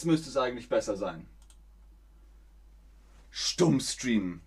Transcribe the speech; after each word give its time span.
Jetzt 0.00 0.06
müsste 0.06 0.30
es 0.30 0.38
eigentlich 0.38 0.70
besser 0.70 0.96
sein. 0.96 1.26
Stummstream. 3.30 4.40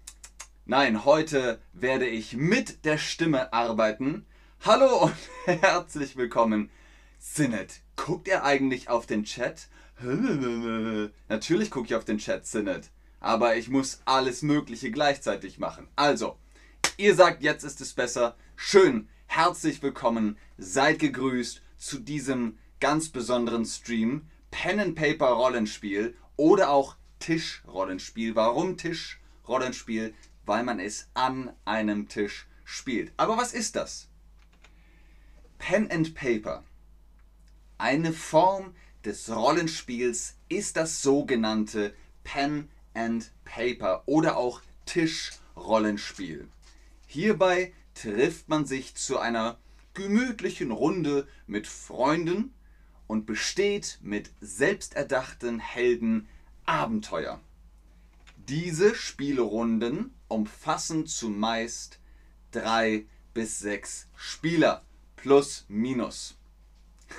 Nein, 0.65 1.05
heute 1.05 1.61
werde 1.73 2.07
ich 2.07 2.35
mit 2.35 2.85
der 2.85 2.97
Stimme 2.97 3.53
arbeiten. 3.53 4.25
Hallo 4.61 5.03
und 5.03 5.15
herzlich 5.61 6.17
willkommen. 6.17 6.71
Sinnet, 7.19 7.81
guckt 7.95 8.27
ihr 8.27 8.43
eigentlich 8.43 8.89
auf 8.89 9.05
den 9.05 9.25
Chat? 9.25 9.67
Natürlich 11.29 11.69
gucke 11.69 11.85
ich 11.85 11.93
auf 11.93 12.05
den 12.05 12.17
Chat, 12.17 12.47
Sinnet. 12.47 12.89
Aber 13.19 13.55
ich 13.55 13.69
muss 13.69 14.01
alles 14.05 14.41
Mögliche 14.41 14.89
gleichzeitig 14.89 15.59
machen. 15.59 15.87
Also, 15.95 16.35
ihr 16.97 17.13
sagt, 17.13 17.43
jetzt 17.43 17.63
ist 17.63 17.79
es 17.79 17.93
besser. 17.93 18.35
Schön, 18.55 19.07
herzlich 19.27 19.83
willkommen, 19.83 20.35
seid 20.57 20.97
gegrüßt 20.97 21.61
zu 21.77 21.99
diesem 21.99 22.57
ganz 22.79 23.09
besonderen 23.09 23.65
Stream. 23.65 24.23
Pen 24.53 24.79
and 24.79 24.95
Paper 24.95 25.29
Rollenspiel 25.29 26.15
oder 26.37 26.69
auch 26.69 26.95
Tischrollenspiel. 27.17 28.35
Warum 28.35 28.77
Tischrollenspiel? 28.77 30.13
Weil 30.45 30.63
man 30.63 30.79
es 30.79 31.09
an 31.15 31.51
einem 31.65 32.07
Tisch 32.07 32.45
spielt. 32.63 33.11
Aber 33.17 33.35
was 33.35 33.53
ist 33.53 33.75
das? 33.75 34.09
Pen 35.57 35.89
and 35.89 36.13
Paper. 36.13 36.63
Eine 37.79 38.13
Form 38.13 38.75
des 39.03 39.27
Rollenspiels 39.35 40.35
ist 40.49 40.77
das 40.77 41.01
sogenannte 41.01 41.95
Pen 42.23 42.69
and 42.93 43.31
Paper 43.45 44.03
oder 44.05 44.37
auch 44.37 44.61
Tischrollenspiel. 44.85 46.47
Hierbei 47.07 47.73
trifft 47.95 48.49
man 48.49 48.67
sich 48.67 48.93
zu 48.93 49.17
einer 49.17 49.57
gemütlichen 49.95 50.69
Runde 50.69 51.27
mit 51.47 51.65
Freunden 51.65 52.53
und 53.07 53.25
besteht 53.25 53.99
mit 54.01 54.31
selbsterdachten 54.41 55.59
Helden 55.59 56.27
Abenteuer. 56.65 57.39
Diese 58.37 58.95
Spielrunden 58.95 60.13
umfassen 60.27 61.07
zumeist 61.07 61.99
drei 62.51 63.05
bis 63.33 63.59
sechs 63.59 64.07
Spieler 64.15 64.83
plus 65.15 65.65
minus. 65.67 66.35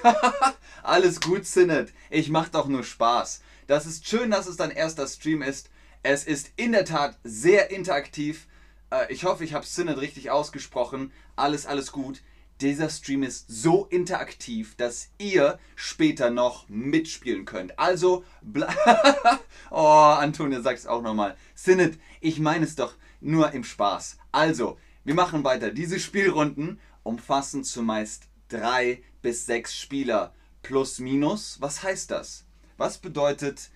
Alles 0.82 1.20
gut, 1.20 1.46
Sinnet. 1.46 1.92
Ich 2.10 2.28
mach 2.28 2.48
doch 2.48 2.66
nur 2.66 2.84
Spaß. 2.84 3.42
Das 3.66 3.86
ist 3.86 4.06
schön, 4.06 4.30
dass 4.30 4.46
es 4.46 4.56
dein 4.56 4.70
erster 4.70 5.06
Stream 5.06 5.42
ist. 5.42 5.70
Es 6.02 6.24
ist 6.24 6.50
in 6.56 6.72
der 6.72 6.84
Tat 6.84 7.18
sehr 7.24 7.70
interaktiv. 7.70 8.46
Äh, 8.90 9.12
ich 9.12 9.24
hoffe, 9.24 9.44
ich 9.44 9.54
habe 9.54 9.64
Sinnet 9.64 9.98
richtig 9.98 10.30
ausgesprochen. 10.30 11.12
Alles, 11.36 11.66
alles 11.66 11.92
gut 11.92 12.22
dieser 12.64 12.88
Stream 12.88 13.22
ist 13.22 13.46
so 13.48 13.86
interaktiv, 13.86 14.74
dass 14.76 15.10
ihr 15.18 15.58
später 15.76 16.30
noch 16.30 16.68
mitspielen 16.68 17.44
könnt. 17.44 17.78
Also, 17.78 18.24
oh, 19.70 19.76
Antonia, 19.76 20.62
sag's 20.62 20.86
auch 20.86 21.02
nochmal. 21.02 21.36
Sinnet, 21.54 21.98
ich 22.20 22.40
meine 22.40 22.64
es 22.64 22.74
doch 22.74 22.94
nur 23.20 23.52
im 23.52 23.64
Spaß. 23.64 24.16
Also, 24.32 24.78
wir 25.04 25.14
machen 25.14 25.44
weiter. 25.44 25.70
Diese 25.70 26.00
Spielrunden 26.00 26.80
umfassen 27.02 27.64
zumeist 27.64 28.28
drei 28.48 29.02
bis 29.20 29.44
sechs 29.44 29.76
Spieler. 29.76 30.32
Plus, 30.62 30.98
minus, 30.98 31.60
was 31.60 31.82
heißt 31.82 32.10
das? 32.10 32.46
Was 32.78 32.96
bedeutet 32.96 33.70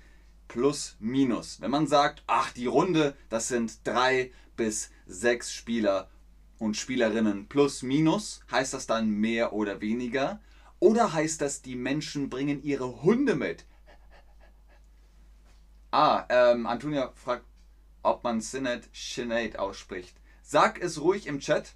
plus, 0.49 0.97
minus? 0.99 1.61
Wenn 1.61 1.71
man 1.71 1.87
sagt, 1.87 2.23
ach, 2.27 2.53
die 2.53 2.67
Runde, 2.67 3.15
das 3.29 3.49
sind 3.49 3.87
drei 3.87 4.33
bis 4.57 4.91
sechs 5.07 5.53
Spieler 5.53 6.09
und 6.59 6.77
Spielerinnen 6.77 7.49
plus 7.49 7.83
minus, 7.83 8.41
heißt 8.51 8.75
das 8.75 8.87
dann 8.87 9.11
mehr 9.11 9.53
oder 9.53 9.81
weniger? 9.81 10.41
Oder 10.81 11.13
heißt 11.13 11.41
das, 11.41 11.63
die 11.63 11.77
Menschen 11.77 12.29
bringen 12.31 12.63
ihre 12.63 13.03
Hunde 13.03 13.35
mit? 13.35 13.65
Ah, 15.91 16.25
ähm, 16.29 16.67
Antonia 16.67 17.11
fragt, 17.15 17.45
ob 18.03 18.23
man 18.25 18.41
Sinet 18.41 18.89
Sinead 18.93 19.59
ausspricht. 19.59 20.17
Sag 20.43 20.81
es 20.81 21.01
ruhig 21.01 21.27
im 21.27 21.41
Chat, 21.41 21.75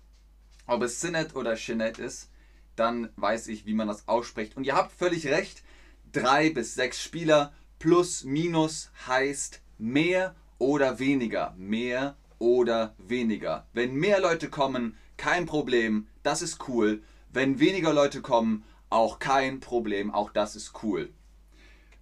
ob 0.66 0.82
es 0.82 1.00
Sinet 1.00 1.34
oder 1.34 1.56
Sinead 1.56 1.98
ist. 1.98 2.30
Dann 2.76 3.10
weiß 3.16 3.48
ich, 3.48 3.66
wie 3.66 3.74
man 3.74 3.88
das 3.88 4.08
ausspricht. 4.08 4.56
Und 4.56 4.64
ihr 4.64 4.74
habt 4.74 4.92
völlig 4.92 5.26
recht. 5.26 5.62
Drei 6.10 6.50
bis 6.50 6.74
sechs 6.74 7.02
Spieler 7.02 7.52
plus 7.78 8.24
minus 8.24 8.90
heißt 9.06 9.60
mehr 9.78 10.34
oder 10.58 10.98
weniger. 10.98 11.54
Mehr 11.56 12.16
oder 12.42 12.96
weniger. 12.98 13.68
Wenn 13.72 13.94
mehr 13.94 14.20
Leute 14.20 14.50
kommen, 14.50 14.98
kein 15.16 15.46
Problem, 15.46 16.08
das 16.24 16.42
ist 16.42 16.68
cool. 16.68 17.00
Wenn 17.30 17.60
weniger 17.60 17.94
Leute 17.94 18.20
kommen, 18.20 18.64
auch 18.90 19.20
kein 19.20 19.60
Problem, 19.60 20.10
auch 20.10 20.30
das 20.30 20.56
ist 20.56 20.82
cool. 20.82 21.14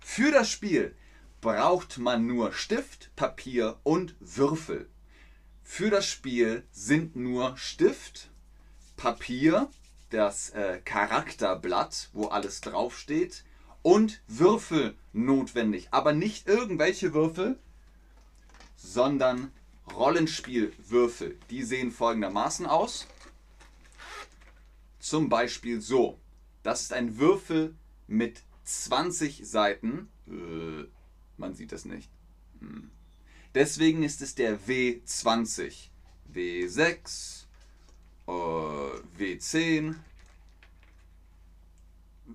Für 0.00 0.32
das 0.32 0.48
Spiel 0.48 0.96
braucht 1.42 1.98
man 1.98 2.26
nur 2.26 2.54
Stift, 2.54 3.10
Papier 3.16 3.78
und 3.82 4.16
Würfel. 4.18 4.88
Für 5.62 5.90
das 5.90 6.06
Spiel 6.06 6.64
sind 6.72 7.16
nur 7.16 7.54
Stift, 7.58 8.30
Papier, 8.96 9.68
das 10.08 10.50
äh, 10.50 10.80
Charakterblatt, 10.82 12.08
wo 12.14 12.28
alles 12.28 12.62
draufsteht, 12.62 13.44
und 13.82 14.22
Würfel 14.26 14.94
notwendig. 15.12 15.88
Aber 15.90 16.14
nicht 16.14 16.48
irgendwelche 16.48 17.12
Würfel, 17.12 17.58
sondern 18.74 19.52
Rollenspielwürfel. 19.94 21.38
Die 21.50 21.62
sehen 21.62 21.90
folgendermaßen 21.90 22.66
aus. 22.66 23.06
Zum 24.98 25.28
Beispiel 25.28 25.80
so. 25.80 26.18
Das 26.62 26.82
ist 26.82 26.92
ein 26.92 27.18
Würfel 27.18 27.74
mit 28.06 28.42
20 28.64 29.48
Seiten. 29.48 30.08
Äh, 30.28 30.84
man 31.36 31.54
sieht 31.54 31.72
das 31.72 31.84
nicht. 31.84 32.10
Hm. 32.60 32.90
Deswegen 33.54 34.02
ist 34.02 34.20
es 34.20 34.34
der 34.34 34.60
W20. 34.60 35.90
W6, 36.32 37.44
äh, 38.28 38.30
W10 39.18 39.96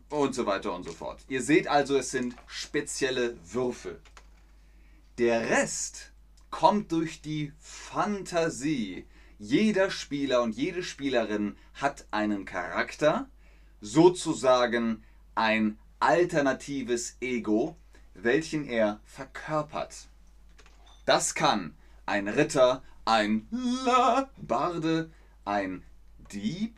und 0.10 0.36
so 0.36 0.46
weiter 0.46 0.74
und 0.74 0.84
so 0.84 0.92
fort. 0.92 1.24
Ihr 1.30 1.42
seht 1.42 1.68
also, 1.68 1.98
es 1.98 2.12
sind 2.12 2.36
spezielle 2.48 3.38
Würfel. 3.54 4.02
Der 5.18 5.50
Rest 5.50 6.12
kommt 6.56 6.94
durch 6.94 7.22
die 7.22 7.52
Fantasie. 7.60 9.06
Jeder 9.40 9.92
Spieler 9.92 10.42
und 10.42 10.56
jede 10.56 10.84
Spielerin 10.84 11.58
hat 11.74 12.06
einen 12.12 12.46
Charakter, 12.46 13.28
sozusagen 13.82 15.04
ein 15.36 15.78
alternatives 16.00 17.18
Ego, 17.20 17.76
welchen 18.14 18.66
er 18.66 19.02
verkörpert. 19.04 20.08
Das 21.06 21.36
kann 21.36 21.76
ein 22.06 22.30
Ritter, 22.30 22.84
ein 23.04 23.50
La 23.52 24.30
Barde, 24.38 25.12
ein 25.44 25.84
Dieb, 26.32 26.78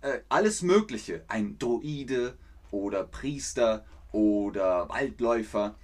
äh, 0.00 0.18
alles 0.28 0.62
Mögliche, 0.62 1.24
ein 1.28 1.60
Droide 1.60 2.36
oder 2.72 3.04
Priester 3.04 3.86
oder 4.10 4.88
Waldläufer. 4.88 5.76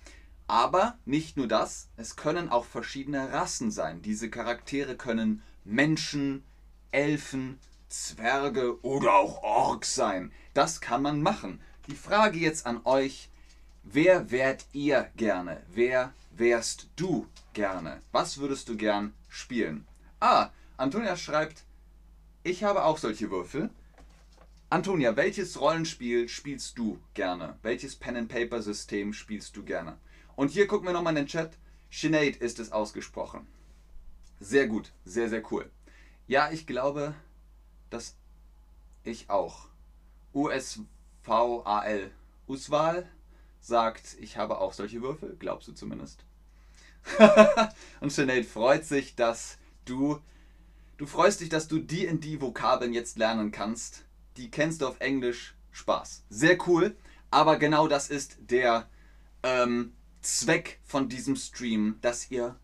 Aber 0.47 0.97
nicht 1.05 1.37
nur 1.37 1.49
das, 1.49 1.89
es 1.97 2.17
können 2.17 2.51
auch 2.51 2.65
verschiedene 2.65 3.33
Rassen 3.33 3.71
sein. 3.71 4.03
Diese 4.03 4.31
Charaktere 4.31 4.97
können 4.97 5.43
Menschen, 5.65 6.45
Elfen, 6.93 7.59
Zwerge 7.89 8.81
oder 8.85 9.15
auch 9.15 9.43
Orks 9.43 9.95
sein. 9.95 10.33
Das 10.55 10.81
kann 10.81 11.03
man 11.03 11.23
machen. 11.23 11.61
Die 11.89 11.97
Frage 11.97 12.39
jetzt 12.39 12.67
an 12.67 12.81
euch, 12.85 13.29
wer 13.83 14.31
wärt 14.31 14.67
ihr 14.73 15.11
gerne? 15.17 15.63
Wer 15.73 16.13
wärst 16.31 16.89
du 16.97 17.27
gerne? 17.53 18.01
Was 18.13 18.39
würdest 18.39 18.69
du 18.69 18.77
gern 18.77 19.15
spielen? 19.29 19.87
Ah, 20.21 20.51
Antonia 20.77 21.17
schreibt, 21.17 21.65
ich 22.43 22.63
habe 22.63 22.85
auch 22.85 22.99
solche 22.99 23.31
Würfel. 23.31 23.71
Antonia, 24.71 25.17
welches 25.17 25.61
Rollenspiel 25.61 26.29
spielst 26.29 26.77
du 26.79 26.99
gerne? 27.15 27.57
Welches 27.63 27.97
Pen-and-Paper-System 27.97 29.13
spielst 29.13 29.57
du 29.57 29.65
gerne? 29.65 29.97
Und 30.37 30.51
hier 30.51 30.67
gucken 30.67 30.87
wir 30.87 30.93
nochmal 30.93 31.17
in 31.17 31.25
den 31.25 31.27
Chat. 31.27 31.59
Sinead 31.91 32.37
ist 32.37 32.59
es 32.59 32.71
ausgesprochen. 32.71 33.47
Sehr 34.39 34.67
gut, 34.67 34.93
sehr, 35.05 35.29
sehr 35.29 35.43
cool. 35.51 35.71
Ja, 36.27 36.51
ich 36.51 36.67
glaube, 36.67 37.15
dass 37.91 38.17
ich 39.03 39.31
auch. 39.31 39.69
USVAL. 40.35 42.11
Uswal 42.47 43.09
sagt, 43.61 44.17
ich 44.21 44.37
habe 44.37 44.59
auch 44.59 44.73
solche 44.73 45.03
Würfel. 45.03 45.37
Glaubst 45.39 45.69
du 45.69 45.73
zumindest? 45.73 46.25
Und 48.01 48.13
Sinead 48.13 48.47
freut 48.47 48.85
sich, 48.85 49.17
dass 49.17 49.59
du. 49.85 50.21
Du 50.99 51.07
freust 51.07 51.41
dich, 51.41 51.49
dass 51.49 51.69
du 51.69 51.79
die 51.79 52.05
in 52.05 52.21
die 52.21 52.41
Vokabeln 52.41 52.93
jetzt 52.93 53.19
lernen 53.19 53.53
kannst. 53.53 54.05
Die 54.37 54.51
kennst 54.51 54.83
du 54.83 54.87
auf 54.87 55.01
Englisch. 55.01 55.55
Spaß. 55.73 56.25
Sehr 56.31 56.57
cool. 56.67 56.97
Aber 57.31 57.59
genau 57.59 57.87
das 57.87 58.09
ist 58.09 58.39
der 58.41 58.89
ähm, 59.43 59.93
Zweck 60.27 60.81
von 60.85 61.09
diesem 61.09 61.37
Stream, 61.37 61.99
dass 62.01 62.31
ihr 62.33 62.59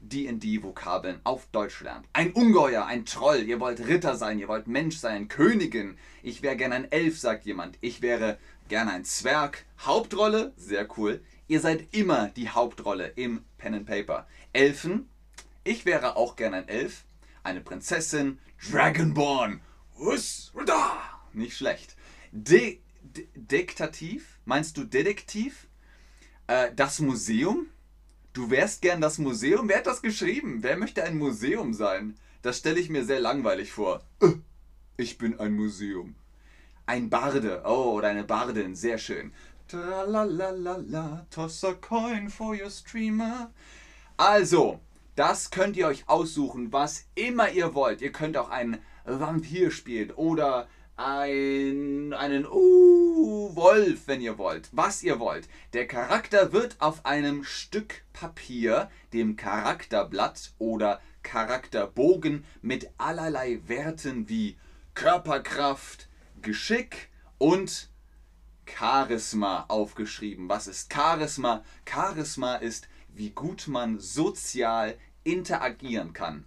D&D-Vokabeln 0.00 1.20
auf 1.24 1.46
Deutsch 1.46 1.80
lernt. 1.80 2.06
Ein 2.12 2.32
Ungeheuer, 2.32 2.86
ein 2.86 3.04
Troll, 3.04 3.42
ihr 3.42 3.58
wollt 3.58 3.86
Ritter 3.86 4.16
sein, 4.16 4.38
ihr 4.38 4.46
wollt 4.46 4.68
Mensch 4.68 4.96
sein, 4.96 5.28
Königin. 5.28 5.98
Ich 6.22 6.42
wäre 6.42 6.56
gerne 6.56 6.76
ein 6.76 6.92
Elf, 6.92 7.18
sagt 7.18 7.44
jemand. 7.44 7.76
Ich 7.80 8.02
wäre 8.02 8.38
gerne 8.68 8.92
ein 8.92 9.04
Zwerg. 9.04 9.64
Hauptrolle, 9.80 10.52
sehr 10.56 10.88
cool. 10.96 11.20
Ihr 11.48 11.60
seid 11.60 11.92
immer 11.92 12.28
die 12.28 12.48
Hauptrolle 12.48 13.08
im 13.08 13.44
Pen 13.58 13.74
and 13.74 13.86
Paper. 13.86 14.28
Elfen, 14.52 15.08
ich 15.64 15.84
wäre 15.84 16.16
auch 16.16 16.36
gern 16.36 16.54
ein 16.54 16.68
Elf, 16.68 17.04
eine 17.42 17.60
Prinzessin, 17.60 18.38
Dragonborn. 18.70 19.60
Us. 19.98 20.52
Nicht 21.32 21.56
schlecht. 21.56 21.96
De, 22.30 22.78
de 23.02 23.26
Dektativ, 23.34 24.38
meinst 24.44 24.76
du 24.76 24.84
Detektiv? 24.84 25.66
Äh, 26.46 26.70
das 26.74 27.00
Museum? 27.00 27.66
Du 28.32 28.50
wärst 28.50 28.82
gern 28.82 29.00
das 29.00 29.18
Museum? 29.18 29.68
Wer 29.68 29.78
hat 29.78 29.86
das 29.86 30.02
geschrieben? 30.02 30.58
Wer 30.62 30.76
möchte 30.76 31.04
ein 31.04 31.18
Museum 31.18 31.74
sein? 31.74 32.16
Das 32.42 32.58
stelle 32.58 32.80
ich 32.80 32.88
mir 32.88 33.04
sehr 33.04 33.20
langweilig 33.20 33.72
vor. 33.72 34.02
Äh, 34.20 34.32
ich 34.96 35.18
bin 35.18 35.38
ein 35.38 35.52
Museum. 35.52 36.14
Ein 36.86 37.10
Barde, 37.10 37.62
oh, 37.64 37.92
oder 37.92 38.08
eine 38.08 38.24
Bardin, 38.24 38.74
sehr 38.74 38.98
schön. 38.98 39.32
Tralalala, 39.68 41.26
toss 41.30 41.64
a 41.64 41.74
coin 41.74 42.28
for 42.28 42.54
your 42.54 42.70
streamer. 42.70 43.50
Also, 44.16 44.80
das 45.14 45.50
könnt 45.50 45.76
ihr 45.76 45.86
euch 45.86 46.08
aussuchen, 46.08 46.72
was 46.72 47.06
immer 47.14 47.50
ihr 47.50 47.74
wollt. 47.74 48.02
Ihr 48.02 48.12
könnt 48.12 48.36
auch 48.36 48.50
einen 48.50 48.78
Vampir 49.04 49.70
spielen 49.70 50.10
oder 50.10 50.68
ein, 51.04 52.12
einen 52.12 52.46
uh, 52.46 53.54
Wolf, 53.54 54.06
wenn 54.06 54.20
ihr 54.20 54.38
wollt. 54.38 54.68
Was 54.72 55.02
ihr 55.02 55.18
wollt. 55.18 55.48
Der 55.72 55.86
Charakter 55.86 56.52
wird 56.52 56.76
auf 56.80 57.04
einem 57.04 57.44
Stück 57.44 58.04
Papier, 58.12 58.90
dem 59.12 59.36
Charakterblatt 59.36 60.52
oder 60.58 61.00
Charakterbogen 61.22 62.44
mit 62.60 62.90
allerlei 62.98 63.60
Werten 63.66 64.28
wie 64.28 64.56
Körperkraft, 64.94 66.08
Geschick 66.40 67.08
und 67.38 67.90
Charisma 68.66 69.64
aufgeschrieben. 69.68 70.48
Was 70.48 70.66
ist 70.66 70.92
Charisma? 70.92 71.64
Charisma 71.88 72.56
ist, 72.56 72.88
wie 73.08 73.30
gut 73.30 73.68
man 73.68 73.98
sozial 73.98 74.96
interagieren 75.24 76.12
kann. 76.12 76.46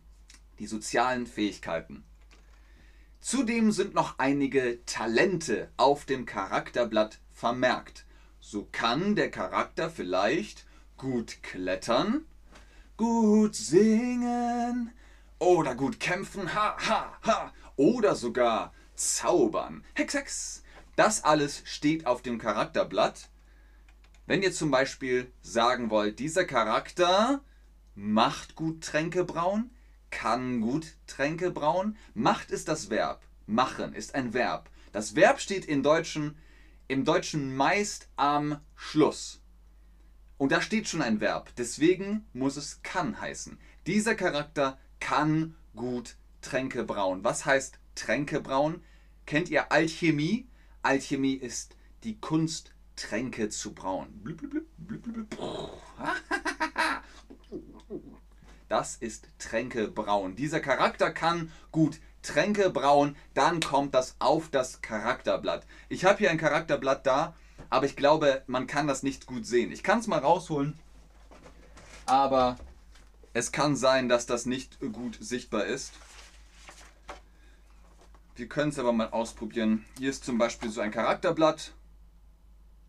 Die 0.59 0.67
sozialen 0.67 1.27
Fähigkeiten. 1.27 2.05
Zudem 3.25 3.71
sind 3.71 3.95
noch 3.95 4.19
einige 4.19 4.85
Talente 4.85 5.71
auf 5.77 6.05
dem 6.05 6.27
Charakterblatt 6.27 7.17
vermerkt. 7.31 8.05
So 8.39 8.69
kann 8.71 9.15
der 9.15 9.31
Charakter 9.31 9.89
vielleicht 9.89 10.67
gut 10.95 11.41
klettern, 11.41 12.27
gut 12.97 13.55
singen 13.55 14.91
oder 15.39 15.73
gut 15.73 15.99
kämpfen, 15.99 16.53
ha, 16.53 16.77
ha, 16.87 17.17
ha, 17.23 17.51
oder 17.77 18.13
sogar 18.13 18.75
zaubern. 18.93 19.83
Hex, 19.95 20.13
hex. 20.13 20.63
Das 20.95 21.23
alles 21.23 21.63
steht 21.65 22.05
auf 22.05 22.21
dem 22.21 22.37
Charakterblatt. 22.37 23.29
Wenn 24.27 24.43
ihr 24.43 24.53
zum 24.53 24.69
Beispiel 24.69 25.33
sagen 25.41 25.89
wollt, 25.89 26.19
dieser 26.19 26.45
Charakter 26.45 27.43
macht 27.95 28.53
gut 28.53 28.83
Tränke 28.83 29.23
brauen, 29.23 29.71
kann 30.11 30.61
gut 30.61 30.95
Tränke 31.07 31.51
brauen. 31.51 31.97
Macht 32.13 32.51
ist 32.51 32.67
das 32.67 32.89
Verb. 32.89 33.21
Machen 33.45 33.93
ist 33.93 34.15
ein 34.15 34.33
Verb. 34.33 34.69
Das 34.91 35.15
Verb 35.15 35.39
steht 35.39 35.65
im 35.65 35.83
Deutschen, 35.83 36.37
im 36.87 37.05
Deutschen 37.05 37.55
meist 37.55 38.07
am 38.15 38.59
Schluss. 38.75 39.41
Und 40.37 40.51
da 40.51 40.61
steht 40.61 40.87
schon 40.87 41.01
ein 41.01 41.19
Verb. 41.19 41.51
Deswegen 41.57 42.25
muss 42.33 42.57
es 42.57 42.81
kann 42.81 43.19
heißen. 43.19 43.57
Dieser 43.87 44.15
Charakter 44.15 44.79
kann 44.99 45.55
gut 45.75 46.15
Tränke 46.41 46.83
brauen. 46.83 47.23
Was 47.23 47.45
heißt 47.45 47.79
Tränke 47.95 48.41
brauen? 48.41 48.83
Kennt 49.25 49.49
ihr 49.49 49.71
Alchemie? 49.71 50.47
Alchemie 50.81 51.33
ist 51.33 51.75
die 52.03 52.19
Kunst, 52.19 52.73
Tränke 52.95 53.49
zu 53.49 53.73
brauen. 53.73 54.23
Das 58.75 58.97
ist 58.97 59.29
Tränke 59.39 59.87
brauen. 59.87 60.35
Dieser 60.35 60.59
Charakter 60.59 61.09
kann 61.09 61.49
gut 61.71 62.01
Tränke 62.21 62.69
brauen, 62.69 63.15
dann 63.33 63.61
kommt 63.61 63.95
das 63.95 64.17
auf 64.19 64.49
das 64.49 64.81
Charakterblatt. 64.81 65.65
Ich 65.87 66.03
habe 66.03 66.17
hier 66.17 66.29
ein 66.29 66.37
Charakterblatt 66.37 67.07
da, 67.07 67.37
aber 67.69 67.85
ich 67.85 67.95
glaube, 67.95 68.43
man 68.47 68.67
kann 68.67 68.85
das 68.85 69.01
nicht 69.01 69.27
gut 69.27 69.45
sehen. 69.45 69.71
Ich 69.71 69.81
kann 69.81 69.99
es 69.99 70.07
mal 70.07 70.19
rausholen, 70.19 70.77
aber 72.05 72.57
es 73.31 73.53
kann 73.53 73.77
sein, 73.77 74.09
dass 74.09 74.25
das 74.25 74.45
nicht 74.45 74.77
gut 74.91 75.19
sichtbar 75.21 75.63
ist. 75.63 75.93
Wir 78.35 78.49
können 78.49 78.71
es 78.71 78.77
aber 78.77 78.91
mal 78.91 79.11
ausprobieren. 79.11 79.85
Hier 79.97 80.09
ist 80.09 80.25
zum 80.25 80.37
Beispiel 80.37 80.69
so 80.69 80.81
ein 80.81 80.91
Charakterblatt. 80.91 81.71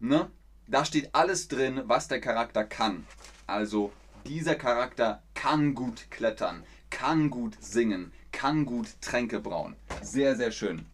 Ne? 0.00 0.32
Da 0.66 0.84
steht 0.84 1.14
alles 1.14 1.46
drin, 1.46 1.82
was 1.84 2.08
der 2.08 2.20
Charakter 2.20 2.64
kann. 2.64 3.06
Also 3.46 3.92
dieser 4.24 4.56
Charakter 4.56 5.22
kann 5.46 5.76
gut 5.76 6.10
klettern, 6.10 6.64
kann 6.90 7.30
gut 7.30 7.56
singen, 7.60 8.12
kann 8.32 8.66
gut 8.66 9.00
Tränke 9.00 9.38
brauen. 9.38 9.76
Sehr, 10.02 10.34
sehr 10.34 10.50
schön. 10.50 10.86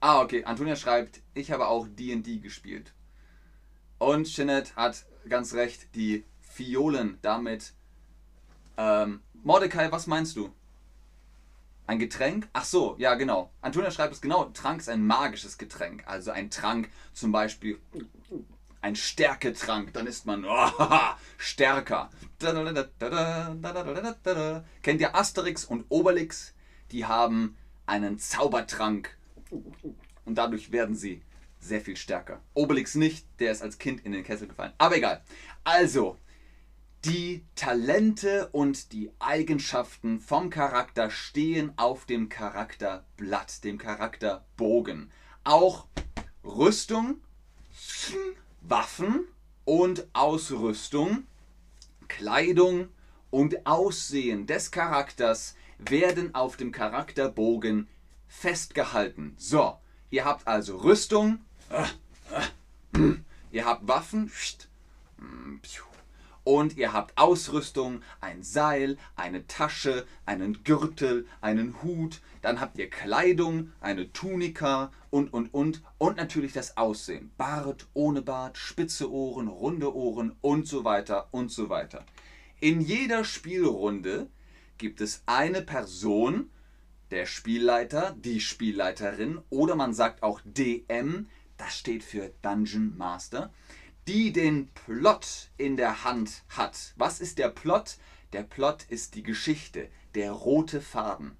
Ah, 0.00 0.20
okay. 0.20 0.42
Antonia 0.42 0.74
schreibt, 0.74 1.20
ich 1.32 1.52
habe 1.52 1.68
auch 1.68 1.86
D&D 1.86 2.38
gespielt. 2.38 2.92
Und 3.98 4.26
Jeanette 4.26 4.74
hat 4.74 5.06
ganz 5.28 5.54
recht, 5.54 5.94
die 5.94 6.24
Fiolen 6.40 7.20
damit. 7.22 7.72
Ähm, 8.76 9.20
Mordecai, 9.44 9.92
was 9.92 10.08
meinst 10.08 10.34
du? 10.34 10.52
Ein 11.86 12.00
Getränk? 12.00 12.48
Ach 12.52 12.64
so, 12.64 12.96
ja 12.98 13.14
genau. 13.14 13.52
Antonia 13.60 13.92
schreibt 13.92 14.14
es 14.14 14.20
genau. 14.20 14.46
Trank 14.46 14.80
ist 14.80 14.88
ein 14.88 15.06
magisches 15.06 15.56
Getränk. 15.56 16.02
Also 16.04 16.32
ein 16.32 16.50
Trank, 16.50 16.90
zum 17.12 17.30
Beispiel 17.30 17.78
ein 18.82 18.96
Stärketrank, 18.96 19.92
dann 19.92 20.06
ist 20.06 20.26
man 20.26 20.44
oh, 20.48 20.70
stärker. 21.36 22.10
Kennt 24.82 25.00
ihr 25.00 25.14
Asterix 25.14 25.64
und 25.64 25.84
Obelix? 25.88 26.54
Die 26.92 27.04
haben 27.04 27.56
einen 27.86 28.18
Zaubertrank 28.18 29.16
und 29.50 30.36
dadurch 30.36 30.72
werden 30.72 30.94
sie 30.94 31.22
sehr 31.58 31.80
viel 31.80 31.96
stärker. 31.96 32.40
Obelix 32.54 32.94
nicht, 32.94 33.26
der 33.38 33.52
ist 33.52 33.62
als 33.62 33.78
Kind 33.78 34.04
in 34.04 34.12
den 34.12 34.24
Kessel 34.24 34.48
gefallen. 34.48 34.72
Aber 34.78 34.96
egal. 34.96 35.22
Also, 35.62 36.16
die 37.04 37.44
Talente 37.54 38.48
und 38.52 38.92
die 38.92 39.10
Eigenschaften 39.18 40.20
vom 40.20 40.50
Charakter 40.50 41.10
stehen 41.10 41.72
auf 41.76 42.06
dem 42.06 42.28
Charakterblatt, 42.28 43.64
dem 43.64 43.78
Charakterbogen. 43.78 45.10
Auch 45.44 45.86
Rüstung, 46.44 47.20
Waffen 48.60 49.26
und 49.64 50.06
Ausrüstung, 50.12 51.24
Kleidung 52.08 52.88
und 53.30 53.66
Aussehen 53.66 54.46
des 54.46 54.70
Charakters 54.70 55.54
werden 55.78 56.34
auf 56.34 56.56
dem 56.56 56.72
Charakterbogen 56.72 57.88
festgehalten. 58.28 59.34
So, 59.38 59.78
ihr 60.10 60.24
habt 60.24 60.46
also 60.46 60.78
Rüstung, 60.78 61.40
ihr 63.50 63.64
habt 63.64 63.88
Waffen 63.88 64.30
und 66.44 66.76
ihr 66.76 66.92
habt 66.92 67.16
Ausrüstung, 67.18 68.02
ein 68.20 68.42
Seil, 68.42 68.96
eine 69.16 69.46
Tasche, 69.46 70.06
einen 70.26 70.64
Gürtel, 70.64 71.26
einen 71.40 71.82
Hut, 71.82 72.20
dann 72.42 72.60
habt 72.60 72.78
ihr 72.78 72.88
Kleidung, 72.88 73.72
eine 73.80 74.12
Tunika 74.12 74.90
und, 75.10 75.32
und, 75.32 75.52
und. 75.52 75.82
Und 75.98 76.16
natürlich 76.16 76.52
das 76.52 76.76
Aussehen. 76.76 77.30
Bart, 77.36 77.86
ohne 77.94 78.22
Bart, 78.22 78.56
spitze 78.56 79.10
Ohren, 79.10 79.48
runde 79.48 79.94
Ohren 79.94 80.36
und 80.40 80.66
so 80.66 80.84
weiter 80.84 81.28
und 81.30 81.50
so 81.50 81.68
weiter. 81.68 82.04
In 82.60 82.80
jeder 82.80 83.24
Spielrunde 83.24 84.28
gibt 84.78 85.00
es 85.00 85.22
eine 85.26 85.62
Person, 85.62 86.50
der 87.10 87.26
Spielleiter, 87.26 88.16
die 88.18 88.40
Spielleiterin 88.40 89.40
oder 89.50 89.74
man 89.74 89.94
sagt 89.94 90.22
auch 90.22 90.40
DM, 90.44 91.28
das 91.56 91.76
steht 91.76 92.02
für 92.04 92.32
Dungeon 92.42 92.96
Master, 92.96 93.52
die 94.10 94.32
den 94.32 94.66
Plot 94.86 95.50
in 95.56 95.76
der 95.76 96.02
Hand 96.02 96.42
hat. 96.48 96.94
Was 96.96 97.20
ist 97.20 97.38
der 97.38 97.48
Plot? 97.48 97.96
Der 98.32 98.42
Plot 98.42 98.82
ist 98.88 99.14
die 99.14 99.22
Geschichte, 99.22 99.88
der 100.16 100.32
rote 100.32 100.80
Faden. 100.80 101.36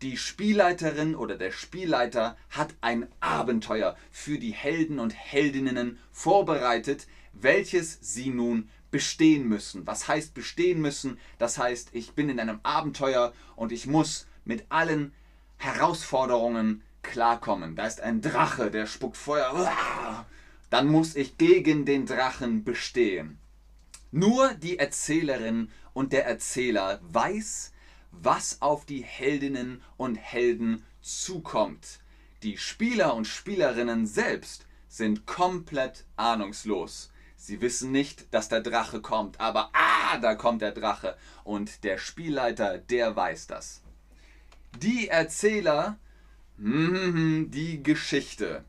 Die 0.00 0.16
Spielleiterin 0.16 1.16
oder 1.16 1.36
der 1.36 1.50
Spielleiter 1.50 2.36
hat 2.50 2.72
ein 2.82 3.08
Abenteuer 3.18 3.96
für 4.12 4.38
die 4.38 4.52
Helden 4.52 5.00
und 5.00 5.12
Heldinnen 5.12 5.98
vorbereitet, 6.12 7.08
welches 7.32 7.98
sie 8.00 8.30
nun 8.30 8.70
bestehen 8.92 9.48
müssen. 9.48 9.84
Was 9.84 10.06
heißt 10.06 10.34
bestehen 10.34 10.80
müssen? 10.80 11.18
Das 11.38 11.58
heißt, 11.58 11.88
ich 11.94 12.12
bin 12.12 12.28
in 12.28 12.38
einem 12.38 12.60
Abenteuer 12.62 13.32
und 13.56 13.72
ich 13.72 13.88
muss 13.88 14.28
mit 14.44 14.66
allen 14.68 15.12
Herausforderungen 15.56 16.84
klarkommen. 17.02 17.74
Da 17.74 17.88
ist 17.88 18.00
ein 18.00 18.20
Drache, 18.20 18.70
der 18.70 18.86
spuckt 18.86 19.16
Feuer. 19.16 20.24
Dann 20.74 20.88
muss 20.88 21.14
ich 21.14 21.38
gegen 21.38 21.84
den 21.84 22.04
Drachen 22.04 22.64
bestehen. 22.64 23.38
Nur 24.10 24.54
die 24.54 24.76
Erzählerin 24.80 25.70
und 25.92 26.12
der 26.12 26.26
Erzähler 26.26 26.98
weiß, 27.12 27.72
was 28.10 28.60
auf 28.60 28.84
die 28.84 29.04
Heldinnen 29.04 29.82
und 29.96 30.16
Helden 30.16 30.82
zukommt. 31.00 32.00
Die 32.42 32.58
Spieler 32.58 33.14
und 33.14 33.28
Spielerinnen 33.28 34.04
selbst 34.04 34.66
sind 34.88 35.26
komplett 35.26 36.06
ahnungslos. 36.16 37.12
Sie 37.36 37.60
wissen 37.60 37.92
nicht, 37.92 38.34
dass 38.34 38.48
der 38.48 38.60
Drache 38.60 39.00
kommt, 39.00 39.38
aber 39.38 39.70
ah, 39.74 40.18
da 40.18 40.34
kommt 40.34 40.60
der 40.60 40.72
Drache. 40.72 41.16
Und 41.44 41.84
der 41.84 41.98
Spielleiter, 41.98 42.78
der 42.78 43.14
weiß 43.14 43.46
das. 43.46 43.80
Die 44.82 45.06
Erzähler, 45.06 45.98
hm, 46.58 47.52
die 47.52 47.80
Geschichte. 47.80 48.64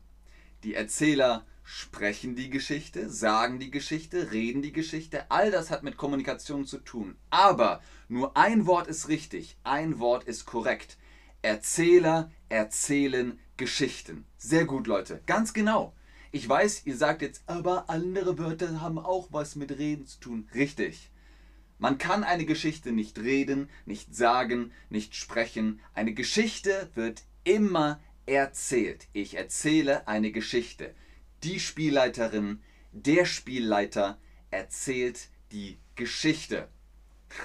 Die 0.62 0.74
Erzähler 0.74 1.44
sprechen 1.68 2.36
die 2.36 2.48
Geschichte, 2.48 3.10
sagen 3.10 3.58
die 3.58 3.72
Geschichte, 3.72 4.30
reden 4.30 4.62
die 4.62 4.72
Geschichte. 4.72 5.28
All 5.32 5.50
das 5.50 5.72
hat 5.72 5.82
mit 5.82 5.96
Kommunikation 5.96 6.64
zu 6.64 6.78
tun. 6.78 7.16
Aber 7.28 7.82
nur 8.08 8.36
ein 8.36 8.66
Wort 8.66 8.86
ist 8.86 9.08
richtig, 9.08 9.58
ein 9.64 9.98
Wort 9.98 10.24
ist 10.24 10.46
korrekt. 10.46 10.96
Erzähler 11.42 12.30
erzählen 12.48 13.40
Geschichten. 13.56 14.26
Sehr 14.38 14.64
gut, 14.64 14.86
Leute. 14.86 15.20
Ganz 15.26 15.52
genau. 15.52 15.92
Ich 16.30 16.48
weiß, 16.48 16.86
ihr 16.86 16.96
sagt 16.96 17.20
jetzt, 17.22 17.42
aber 17.46 17.90
andere 17.90 18.38
Wörter 18.38 18.80
haben 18.80 19.00
auch 19.00 19.28
was 19.32 19.56
mit 19.56 19.76
Reden 19.76 20.06
zu 20.06 20.20
tun. 20.20 20.48
Richtig. 20.54 21.10
Man 21.78 21.98
kann 21.98 22.22
eine 22.22 22.46
Geschichte 22.46 22.92
nicht 22.92 23.18
reden, 23.18 23.68
nicht 23.86 24.14
sagen, 24.14 24.70
nicht 24.88 25.16
sprechen. 25.16 25.80
Eine 25.94 26.14
Geschichte 26.14 26.90
wird 26.94 27.24
immer 27.42 28.00
erzählt. 28.24 29.08
Ich 29.12 29.34
erzähle 29.34 30.06
eine 30.06 30.30
Geschichte. 30.30 30.94
Die 31.46 31.60
Spielleiterin, 31.60 32.60
der 32.90 33.24
Spielleiter 33.24 34.18
erzählt 34.50 35.28
die 35.52 35.78
Geschichte. 35.94 36.66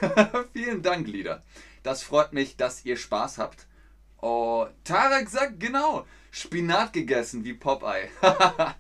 Vielen 0.54 0.82
Dank, 0.82 1.08
Lieder. 1.08 1.44
Das 1.84 2.02
freut 2.02 2.34
mich, 2.34 2.58
dass 2.58 2.84
ihr 2.84 2.98
Spaß 2.98 3.38
habt. 3.38 3.68
Oh, 4.20 4.66
Tarek 4.86 5.30
sagt 5.30 5.60
genau, 5.60 6.08
Spinat 6.32 6.94
gegessen 6.94 7.44
wie 7.44 7.54
Popeye. 7.54 8.10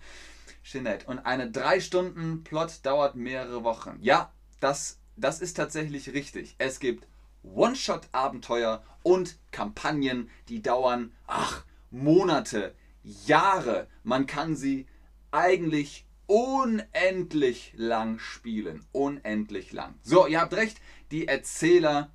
Jeanette. 0.63 1.05
Und 1.05 1.19
eine 1.19 1.51
3 1.51 1.81
Stunden 1.81 2.43
Plot 2.43 2.79
dauert 2.81 3.15
mehrere 3.15 3.63
Wochen. 3.63 3.99
Ja, 4.01 4.33
das, 4.59 4.97
das 5.17 5.39
ist 5.39 5.53
tatsächlich 5.53 6.13
richtig. 6.13 6.55
Es 6.57 6.79
gibt 6.79 7.07
One-Shot-Abenteuer 7.43 8.83
und 9.03 9.37
Kampagnen, 9.51 10.31
die 10.49 10.63
dauern, 10.63 11.11
ach, 11.27 11.63
Monate, 11.91 12.73
Jahre. 13.03 13.87
Man 14.03 14.25
kann 14.25 14.55
sie 14.55 14.87
eigentlich 15.31 16.05
unendlich 16.27 17.73
lang 17.75 18.19
spielen. 18.19 18.85
Unendlich 18.91 19.71
lang. 19.73 19.95
So, 20.03 20.27
ihr 20.27 20.39
habt 20.39 20.53
recht, 20.53 20.79
die 21.11 21.27
Erzähler 21.27 22.11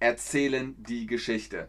erzählen 0.00 0.74
die 0.82 1.06
Geschichte. 1.06 1.68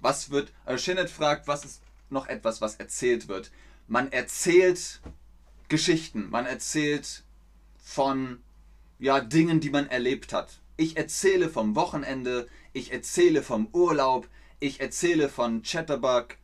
Was 0.00 0.30
wird, 0.30 0.52
äh, 0.66 0.78
Shinnet 0.78 1.10
fragt, 1.10 1.48
was 1.48 1.64
ist 1.64 1.82
noch 2.10 2.26
etwas, 2.28 2.60
was 2.60 2.76
erzählt 2.76 3.28
wird? 3.28 3.50
Man 3.88 4.12
erzählt 4.12 5.00
Geschichten, 5.68 6.30
man 6.30 6.46
erzählt 6.46 7.24
von 7.82 8.40
ja, 8.98 9.20
Dingen, 9.20 9.60
die 9.60 9.70
man 9.70 9.88
erlebt 9.88 10.32
hat. 10.32 10.60
Ich 10.76 10.96
erzähle 10.96 11.48
vom 11.48 11.74
Wochenende, 11.74 12.48
ich 12.72 12.92
erzähle 12.92 13.42
vom 13.42 13.68
Urlaub, 13.72 14.28
ich 14.60 14.80
erzähle 14.80 15.28
von 15.28 15.62
Chatterbug, 15.62 16.36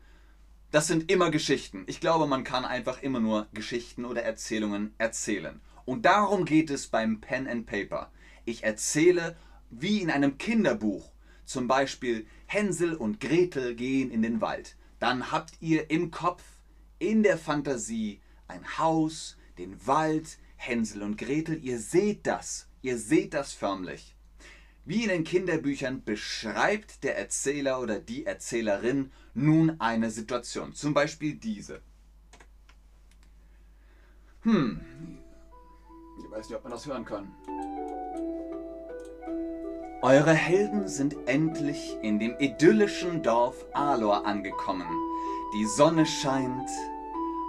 das 0.70 0.86
sind 0.86 1.10
immer 1.10 1.30
Geschichten. 1.30 1.84
Ich 1.86 2.00
glaube, 2.00 2.26
man 2.26 2.44
kann 2.44 2.64
einfach 2.64 3.02
immer 3.02 3.20
nur 3.20 3.48
Geschichten 3.54 4.04
oder 4.04 4.22
Erzählungen 4.22 4.94
erzählen. 4.98 5.60
Und 5.86 6.04
darum 6.04 6.44
geht 6.44 6.68
es 6.68 6.88
beim 6.88 7.20
Pen 7.20 7.46
and 7.46 7.66
Paper. 7.66 8.12
Ich 8.44 8.64
erzähle 8.64 9.36
wie 9.70 10.02
in 10.02 10.10
einem 10.10 10.36
Kinderbuch. 10.36 11.10
Zum 11.46 11.66
Beispiel 11.66 12.26
Hänsel 12.46 12.94
und 12.94 13.20
Gretel 13.20 13.74
gehen 13.74 14.10
in 14.10 14.20
den 14.20 14.42
Wald. 14.42 14.76
Dann 14.98 15.32
habt 15.32 15.54
ihr 15.60 15.90
im 15.90 16.10
Kopf, 16.10 16.42
in 16.98 17.22
der 17.22 17.38
Fantasie, 17.38 18.20
ein 18.48 18.78
Haus, 18.78 19.38
den 19.56 19.86
Wald, 19.86 20.38
Hänsel 20.56 21.02
und 21.02 21.16
Gretel. 21.16 21.64
Ihr 21.64 21.78
seht 21.78 22.26
das. 22.26 22.68
Ihr 22.82 22.98
seht 22.98 23.32
das 23.32 23.54
förmlich. 23.54 24.14
Wie 24.88 25.02
in 25.02 25.10
den 25.10 25.22
Kinderbüchern 25.24 26.02
beschreibt 26.02 27.04
der 27.04 27.18
Erzähler 27.18 27.82
oder 27.82 28.00
die 28.00 28.24
Erzählerin 28.24 29.12
nun 29.34 29.78
eine 29.80 30.10
Situation. 30.10 30.72
Zum 30.72 30.94
Beispiel 30.94 31.34
diese. 31.34 31.82
Hm. 34.44 34.80
Ich 36.18 36.30
weiß 36.30 36.48
nicht, 36.48 36.56
ob 36.56 36.62
man 36.62 36.72
das 36.72 36.86
hören 36.86 37.04
kann. 37.04 37.30
Eure 40.00 40.32
Helden 40.32 40.88
sind 40.88 41.16
endlich 41.26 41.98
in 42.00 42.18
dem 42.18 42.36
idyllischen 42.38 43.22
Dorf 43.22 43.66
Alor 43.74 44.24
angekommen. 44.24 44.88
Die 45.52 45.66
Sonne 45.66 46.06
scheint 46.06 46.70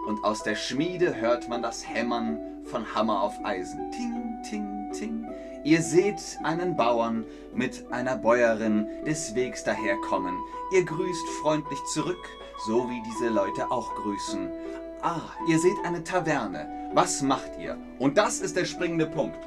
und 0.07 0.21
aus 0.25 0.43
der 0.43 0.55
Schmiede 0.55 1.15
hört 1.15 1.47
man 1.47 1.61
das 1.61 1.87
Hämmern 1.87 2.65
von 2.65 2.93
Hammer 2.93 3.21
auf 3.21 3.33
Eisen. 3.45 3.89
Ting, 3.91 4.43
ting, 4.43 4.91
ting. 4.91 5.28
Ihr 5.65 5.81
seht 5.81 6.37
einen 6.43 6.77
Bauern 6.77 7.25
mit 7.53 7.91
einer 7.91 8.15
Bäuerin 8.15 8.87
des 9.05 9.35
Wegs 9.35 9.63
daherkommen. 9.63 10.37
Ihr 10.71 10.85
grüßt 10.85 11.27
freundlich 11.41 11.79
zurück, 11.93 12.29
so 12.65 12.89
wie 12.89 13.01
diese 13.03 13.29
Leute 13.29 13.69
auch 13.69 13.93
grüßen. 13.95 14.49
Ah, 15.01 15.21
ihr 15.49 15.59
seht 15.59 15.77
eine 15.83 16.03
Taverne. 16.03 16.91
Was 16.93 17.21
macht 17.21 17.57
ihr? 17.59 17.77
Und 17.99 18.17
das 18.17 18.39
ist 18.39 18.55
der 18.55 18.65
springende 18.65 19.05
Punkt. 19.05 19.37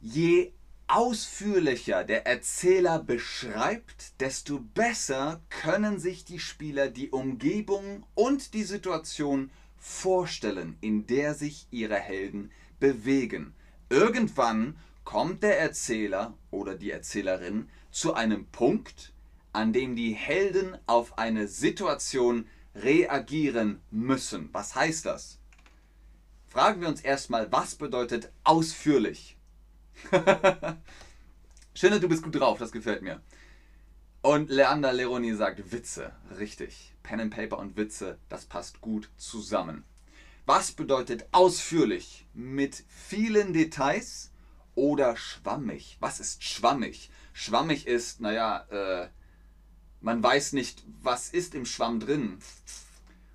Je 0.00 0.52
ausführlicher 0.88 2.04
der 2.04 2.26
Erzähler 2.26 2.98
beschreibt, 2.98 4.20
desto 4.20 4.60
besser 4.60 5.40
können 5.48 5.98
sich 5.98 6.24
die 6.24 6.38
Spieler 6.38 6.88
die 6.88 7.10
Umgebung 7.10 8.04
und 8.14 8.52
die 8.52 8.62
Situation 8.62 9.50
vorstellen, 9.78 10.76
in 10.82 11.06
der 11.06 11.34
sich 11.34 11.66
ihre 11.70 11.96
Helden 11.96 12.50
bewegen. 12.78 13.54
Irgendwann 13.88 14.76
kommt 15.04 15.42
der 15.42 15.58
Erzähler 15.60 16.34
oder 16.50 16.74
die 16.74 16.90
Erzählerin 16.90 17.68
zu 17.90 18.14
einem 18.14 18.46
Punkt, 18.46 19.12
an 19.52 19.72
dem 19.72 19.94
die 19.96 20.12
Helden 20.12 20.76
auf 20.86 21.18
eine 21.18 21.46
Situation 21.46 22.46
reagieren 22.74 23.80
müssen. 23.90 24.50
Was 24.52 24.74
heißt 24.74 25.06
das? 25.06 25.38
Fragen 26.48 26.80
wir 26.80 26.88
uns 26.88 27.00
erstmal, 27.00 27.50
was 27.52 27.76
bedeutet 27.76 28.30
ausführlich? 28.44 29.36
Schön, 31.74 32.00
du 32.00 32.08
bist 32.08 32.22
gut 32.22 32.34
drauf, 32.34 32.58
das 32.58 32.72
gefällt 32.72 33.02
mir. 33.02 33.20
Und 34.20 34.50
Leander 34.50 34.92
Leroni 34.92 35.34
sagt 35.34 35.70
Witze, 35.70 36.12
richtig. 36.38 36.94
Pen 37.02 37.20
and 37.20 37.34
Paper 37.34 37.58
und 37.58 37.76
Witze, 37.76 38.18
das 38.28 38.46
passt 38.46 38.80
gut 38.80 39.08
zusammen. 39.16 39.84
Was 40.46 40.70
bedeutet 40.70 41.26
ausführlich? 41.32 42.24
Mit 42.32 42.84
vielen 42.88 43.52
Details 43.52 44.30
oder 44.76 45.16
schwammig? 45.16 45.96
Was 45.98 46.20
ist 46.20 46.44
schwammig? 46.44 47.10
Schwammig 47.32 47.88
ist, 47.88 48.20
naja, 48.20 48.60
äh, 48.70 49.08
man 50.00 50.22
weiß 50.22 50.52
nicht, 50.52 50.84
was 51.02 51.30
ist 51.30 51.56
im 51.56 51.66
Schwamm 51.66 51.98
drin. 51.98 52.38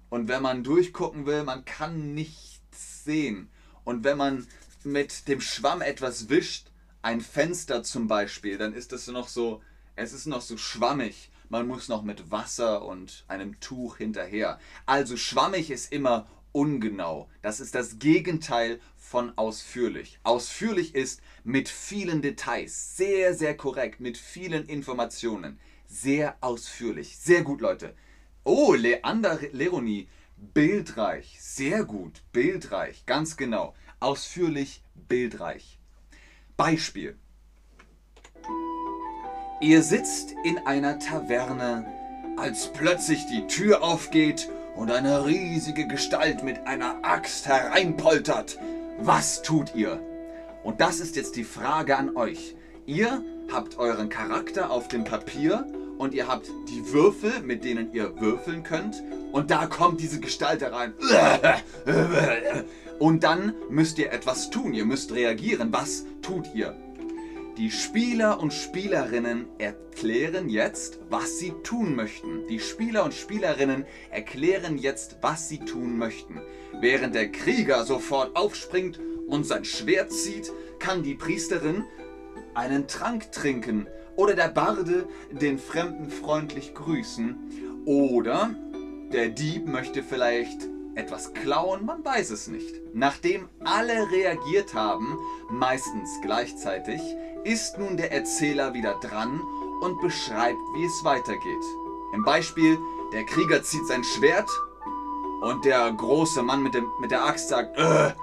Und 0.09 0.29
wenn 0.29 0.41
man 0.41 0.63
durchgucken 0.63 1.25
will, 1.25 1.43
man 1.43 1.65
kann 1.65 2.13
nichts 2.13 3.03
sehen. 3.03 3.51
Und 3.83 4.05
wenn 4.05 4.17
man 4.17 4.47
mit 4.85 5.27
dem 5.27 5.41
Schwamm 5.41 5.81
etwas 5.81 6.29
wischt, 6.29 6.71
ein 7.01 7.19
Fenster 7.19 7.83
zum 7.83 8.07
Beispiel, 8.07 8.57
dann 8.57 8.73
ist 8.73 8.93
es 8.93 9.07
noch 9.07 9.27
so, 9.27 9.61
es 9.97 10.13
ist 10.13 10.27
noch 10.27 10.41
so 10.41 10.55
schwammig. 10.55 11.29
Man 11.49 11.67
muss 11.67 11.89
noch 11.89 12.03
mit 12.03 12.31
Wasser 12.31 12.85
und 12.85 13.25
einem 13.27 13.59
Tuch 13.59 13.97
hinterher. 13.97 14.59
Also 14.85 15.17
schwammig 15.17 15.69
ist 15.71 15.91
immer 15.91 16.29
ungenau. 16.51 17.29
Das 17.41 17.59
ist 17.59 17.75
das 17.75 17.99
Gegenteil 17.99 18.79
von 18.97 19.37
ausführlich. 19.37 20.19
Ausführlich 20.23 20.95
ist 20.95 21.21
mit 21.43 21.69
vielen 21.69 22.21
Details, 22.21 22.97
sehr, 22.97 23.33
sehr 23.33 23.55
korrekt, 23.55 23.99
mit 23.99 24.17
vielen 24.17 24.65
Informationen. 24.65 25.59
Sehr 25.87 26.37
ausführlich. 26.41 27.17
Sehr 27.17 27.43
gut, 27.43 27.61
Leute. 27.61 27.95
Oh, 28.43 28.73
Leander 28.73 29.39
Leroni, 29.51 30.07
bildreich. 30.37 31.37
Sehr 31.39 31.83
gut, 31.83 32.23
bildreich, 32.31 33.05
ganz 33.05 33.37
genau. 33.37 33.75
Ausführlich, 33.99 34.83
bildreich. 34.95 35.79
Beispiel. 36.57 37.17
Ihr 39.61 39.83
sitzt 39.83 40.33
in 40.43 40.57
einer 40.59 40.97
Taverne, 40.97 41.85
als 42.37 42.71
plötzlich 42.73 43.27
die 43.27 43.45
Tür 43.47 43.83
aufgeht 43.83 44.49
und 44.75 44.91
eine 44.91 45.25
riesige 45.25 45.87
Gestalt 45.87 46.43
mit 46.43 46.65
einer 46.65 46.99
Axt 47.03 47.47
hereinpoltert. 47.47 48.57
Was 48.99 49.41
tut 49.41 49.75
ihr? 49.75 49.99
Und 50.63 50.81
das 50.81 50.99
ist 50.99 51.15
jetzt 51.15 51.35
die 51.35 51.43
Frage 51.43 51.97
an 51.97 52.15
euch. 52.15 52.55
Ihr 52.85 53.23
habt 53.51 53.77
euren 53.77 54.09
Charakter 54.09 54.71
auf 54.71 54.87
dem 54.87 55.03
Papier 55.03 55.65
und 55.97 56.13
ihr 56.13 56.27
habt 56.27 56.47
die 56.69 56.93
Würfel, 56.93 57.41
mit 57.43 57.63
denen 57.63 57.93
ihr 57.93 58.19
würfeln 58.19 58.63
könnt. 58.63 59.03
Und 59.31 59.51
da 59.51 59.67
kommt 59.67 60.01
diese 60.01 60.19
Gestalt 60.19 60.61
herein. 60.61 60.93
Und 62.99 63.23
dann 63.23 63.55
müsst 63.67 63.97
ihr 63.97 64.11
etwas 64.11 64.51
tun. 64.51 64.75
Ihr 64.75 64.85
müsst 64.85 65.11
reagieren. 65.11 65.73
Was 65.73 66.05
tut 66.21 66.53
ihr? 66.53 66.75
Die 67.61 67.69
Spieler 67.69 68.39
und 68.39 68.55
Spielerinnen 68.55 69.45
erklären 69.59 70.49
jetzt, 70.49 70.97
was 71.11 71.37
sie 71.37 71.51
tun 71.61 71.95
möchten. 71.95 72.47
Die 72.47 72.59
Spieler 72.59 73.03
und 73.05 73.13
Spielerinnen 73.13 73.85
erklären 74.09 74.79
jetzt, 74.79 75.17
was 75.21 75.47
sie 75.47 75.59
tun 75.59 75.95
möchten. 75.95 76.41
Während 76.79 77.13
der 77.13 77.31
Krieger 77.31 77.85
sofort 77.85 78.35
aufspringt 78.35 78.99
und 79.27 79.45
sein 79.45 79.63
Schwert 79.63 80.11
zieht, 80.11 80.51
kann 80.79 81.03
die 81.03 81.13
Priesterin 81.13 81.83
einen 82.55 82.87
Trank 82.87 83.31
trinken 83.31 83.85
oder 84.15 84.33
der 84.33 84.49
Barde 84.49 85.07
den 85.29 85.59
Fremden 85.59 86.09
freundlich 86.09 86.73
grüßen 86.73 87.83
oder 87.85 88.55
der 89.13 89.29
Dieb 89.29 89.67
möchte 89.67 90.01
vielleicht 90.01 90.67
etwas 90.95 91.33
klauen, 91.33 91.85
man 91.85 92.03
weiß 92.03 92.31
es 92.31 92.47
nicht. 92.47 92.81
Nachdem 92.93 93.47
alle 93.63 94.11
reagiert 94.11 94.73
haben, 94.73 95.17
meistens 95.49 96.09
gleichzeitig, 96.21 97.01
ist 97.43 97.77
nun 97.77 97.97
der 97.97 98.11
Erzähler 98.11 98.73
wieder 98.73 98.99
dran 98.99 99.41
und 99.81 99.99
beschreibt, 100.01 100.59
wie 100.75 100.85
es 100.85 101.03
weitergeht. 101.03 101.63
Im 102.13 102.23
Beispiel, 102.23 102.77
der 103.13 103.25
Krieger 103.25 103.63
zieht 103.63 103.87
sein 103.87 104.03
Schwert 104.03 104.49
und 105.41 105.65
der 105.65 105.91
große 105.91 106.43
Mann 106.43 106.61
mit, 106.61 106.73
dem, 106.73 106.85
mit 106.99 107.11
der 107.11 107.25
Axt 107.25 107.49
sagt, 107.49 107.77
äh, 107.77 108.13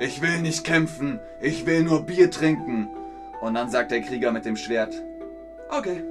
ich 0.00 0.22
will 0.22 0.40
nicht 0.40 0.64
kämpfen, 0.64 1.18
ich 1.42 1.66
will 1.66 1.82
nur 1.82 2.02
Bier 2.02 2.30
trinken. 2.30 2.88
Und 3.40 3.54
dann 3.54 3.70
sagt 3.70 3.90
der 3.90 4.02
Krieger 4.02 4.30
mit 4.30 4.44
dem 4.44 4.56
Schwert, 4.56 4.94
okay, 5.70 6.04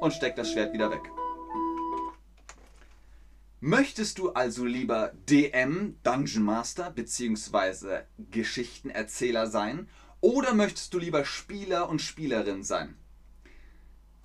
und 0.00 0.12
steckt 0.12 0.38
das 0.38 0.50
Schwert 0.50 0.72
wieder 0.72 0.90
weg. 0.90 1.10
Möchtest 3.60 4.18
du 4.18 4.30
also 4.32 4.64
lieber 4.64 5.12
DM, 5.30 5.96
Dungeon 6.02 6.44
Master 6.44 6.90
bzw. 6.90 8.00
Geschichtenerzähler 8.30 9.46
sein 9.46 9.88
oder 10.22 10.54
möchtest 10.54 10.94
du 10.94 10.98
lieber 10.98 11.26
Spieler 11.26 11.90
und 11.90 12.00
Spielerin 12.00 12.62
sein? 12.62 12.96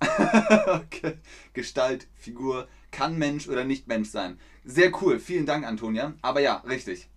okay. 0.00 1.18
Gestalt, 1.52 2.06
Figur, 2.14 2.68
kann 2.90 3.18
Mensch 3.18 3.48
oder 3.48 3.64
nicht 3.64 3.88
Mensch 3.88 4.08
sein. 4.08 4.38
Sehr 4.64 4.90
cool, 5.02 5.18
vielen 5.18 5.44
Dank, 5.44 5.66
Antonia. 5.66 6.14
Aber 6.22 6.40
ja, 6.40 6.56
richtig. 6.58 7.08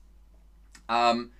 Ähm, 0.89 1.31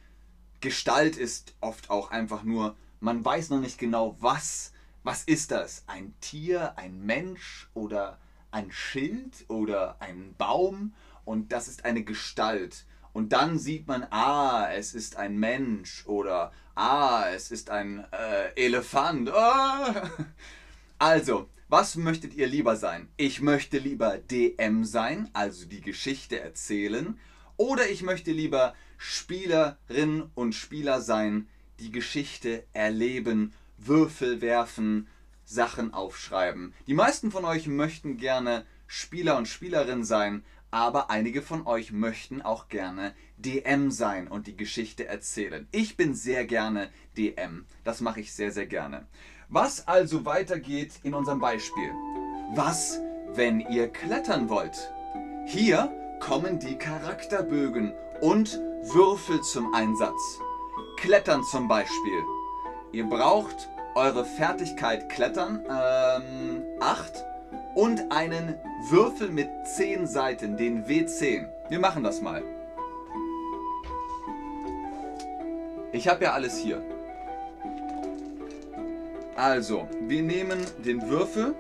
Gestalt 0.62 1.18
ist 1.18 1.56
oft 1.60 1.90
auch 1.90 2.12
einfach 2.12 2.44
nur, 2.44 2.76
man 3.00 3.26
weiß 3.26 3.50
noch 3.50 3.60
nicht 3.60 3.80
genau, 3.80 4.16
was, 4.20 4.72
was 5.04 5.24
ist 5.24 5.50
das? 5.50 5.84
Ein 5.88 6.14
Tier, 6.22 6.78
ein 6.78 7.04
Mensch 7.04 7.70
oder 7.74 8.20
ein 8.52 8.72
Schild 8.72 9.46
oder 9.48 10.00
ein 10.00 10.36
Baum 10.38 10.94
und 11.25 11.51
das 11.51 11.68
ist 11.68 11.86
eine 11.86 12.04
Gestalt. 12.04 12.86
Und 13.14 13.34
dann 13.34 13.60
sieht 13.60 13.88
man, 13.88 14.06
ah, 14.10 14.70
es 14.72 14.94
ist 14.94 15.18
ein 15.18 15.38
Mensch 15.38 16.06
oder 16.06 16.52
ah, 16.76 17.26
es 17.34 17.52
ist 17.52 17.70
ein 17.70 18.06
äh, 18.12 18.66
Elefant. 18.66 19.32
Oh. 19.34 19.94
Also, 21.00 21.50
was 21.68 21.96
möchtet 21.96 22.36
ihr 22.36 22.46
lieber 22.46 22.76
sein? 22.76 23.08
Ich 23.18 23.42
möchte 23.42 23.80
lieber 23.80 24.20
DM 24.20 24.86
sein, 24.86 25.32
also 25.34 25.66
die 25.66 25.82
Geschichte 25.82 26.40
erzählen, 26.40 27.18
oder 27.58 27.90
ich 27.90 28.04
möchte 28.04 28.32
lieber 28.32 28.76
Spielerin 29.00 30.30
und 30.36 30.54
Spieler 30.54 31.02
sein, 31.02 31.48
die 31.80 31.92
Geschichte 31.92 32.66
erleben, 32.74 33.54
Würfel 33.80 34.42
werfen, 34.42 35.08
Sachen 35.44 35.94
aufschreiben. 35.94 36.74
Die 36.86 36.94
meisten 36.94 37.32
von 37.32 37.46
euch 37.46 37.66
möchten 37.66 38.18
gerne 38.18 38.66
Spieler 38.86 39.38
und 39.38 39.48
Spielerin 39.48 40.04
sein, 40.04 40.44
aber 40.72 41.10
einige 41.10 41.42
von 41.42 41.68
euch 41.68 41.92
möchten 41.92 42.42
auch 42.42 42.70
gerne 42.70 43.14
DM 43.38 43.92
sein 43.92 44.27
und 44.27 44.48
die 44.48 44.55
Geschichte 44.55 45.05
erzählen. 45.05 45.68
Ich 45.72 45.98
bin 45.98 46.16
sehr 46.16 46.46
gerne 46.46 46.90
DM. 47.18 47.66
Das 47.84 48.00
mache 48.00 48.22
ich 48.22 48.34
sehr, 48.34 48.51
sehr 48.51 48.68
gerne. 48.68 49.05
Was 49.50 49.88
also 49.88 50.25
weitergeht 50.25 50.94
in 51.03 51.14
unserem 51.14 51.40
Beispiel? 51.40 51.92
Was, 52.55 53.01
wenn 53.34 53.60
ihr 53.60 53.90
klettern 53.90 54.48
wollt? 54.50 54.92
Hier 55.46 55.92
kommen 56.22 56.60
die 56.60 56.77
Charakterbögen 56.77 57.94
und 58.22 58.57
Würfel 58.84 59.42
zum 59.42 59.74
Einsatz. 59.74 60.40
Klettern 60.98 61.44
zum 61.44 61.68
Beispiel. 61.68 62.24
Ihr 62.94 63.05
braucht 63.05 63.70
eure 63.96 64.24
Fertigkeit 64.24 65.10
Klettern 65.10 65.66
ähm, 65.70 66.64
8 66.79 67.30
und 67.75 68.12
einen 68.12 68.55
Würfel 68.90 69.29
mit 69.29 69.50
10 69.66 70.07
Seiten, 70.07 70.57
den 70.57 70.86
W10. 70.86 71.48
Wir 71.70 71.79
machen 71.79 72.03
das 72.03 72.22
mal. 72.22 72.44
Ich 75.92 76.07
habe 76.07 76.24
ja 76.24 76.34
alles 76.34 76.57
hier. 76.57 76.81
Also, 79.36 79.88
wir 80.01 80.22
nehmen 80.22 80.60
den 80.86 81.10
Würfel 81.10 81.55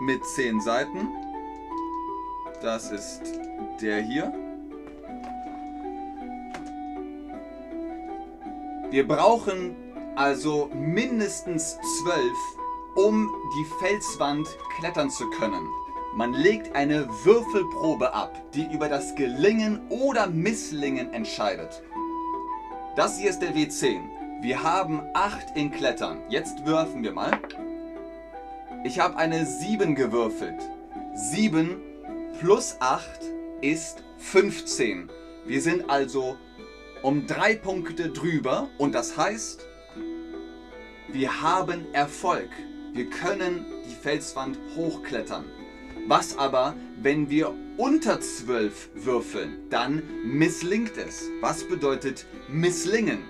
mit 0.00 0.24
10 0.24 0.60
Seiten. 0.60 1.08
Das 2.60 2.90
ist 2.90 3.22
der 3.80 4.00
hier. 4.00 4.32
Wir 8.90 9.08
brauchen 9.08 9.74
also 10.16 10.70
mindestens 10.74 11.78
zwölf, 12.00 12.38
um 12.94 13.30
die 13.56 13.64
Felswand 13.78 14.48
klettern 14.78 15.10
zu 15.10 15.28
können. 15.30 15.68
Man 16.14 16.34
legt 16.34 16.74
eine 16.74 17.08
Würfelprobe 17.24 18.12
ab, 18.12 18.38
die 18.52 18.66
über 18.72 18.88
das 18.88 19.14
Gelingen 19.14 19.80
oder 19.88 20.26
Misslingen 20.26 21.12
entscheidet. 21.12 21.82
Das 22.96 23.18
hier 23.18 23.30
ist 23.30 23.40
der 23.40 23.54
W10. 23.54 24.02
Wir 24.42 24.62
haben 24.62 25.02
8 25.14 25.56
in 25.56 25.70
Klettern. 25.70 26.20
Jetzt 26.28 26.66
würfen 26.66 27.02
wir 27.02 27.12
mal. 27.12 27.40
Ich 28.84 28.98
habe 29.00 29.16
eine 29.16 29.46
7 29.46 29.94
gewürfelt. 29.94 30.60
7 31.14 31.80
plus 32.40 32.76
8 32.80 33.06
ist 33.62 34.02
15. 34.18 35.08
Wir 35.46 35.62
sind 35.62 35.88
also 35.88 36.36
um 37.02 37.26
drei 37.26 37.54
Punkte 37.54 38.10
drüber 38.10 38.68
und 38.78 38.94
das 38.94 39.16
heißt, 39.16 39.64
wir 41.08 41.40
haben 41.40 41.86
Erfolg. 41.94 42.50
Wir 42.94 43.08
können 43.08 43.64
die 43.88 43.94
Felswand 43.94 44.58
hochklettern. 44.76 45.46
Was 46.08 46.36
aber, 46.36 46.76
wenn 47.00 47.30
wir 47.30 47.54
unter 47.78 48.20
12 48.20 48.90
würfeln, 48.94 49.70
dann 49.70 50.02
misslingt 50.26 50.98
es. 50.98 51.30
Was 51.40 51.66
bedeutet 51.66 52.26
misslingen? 52.48 53.24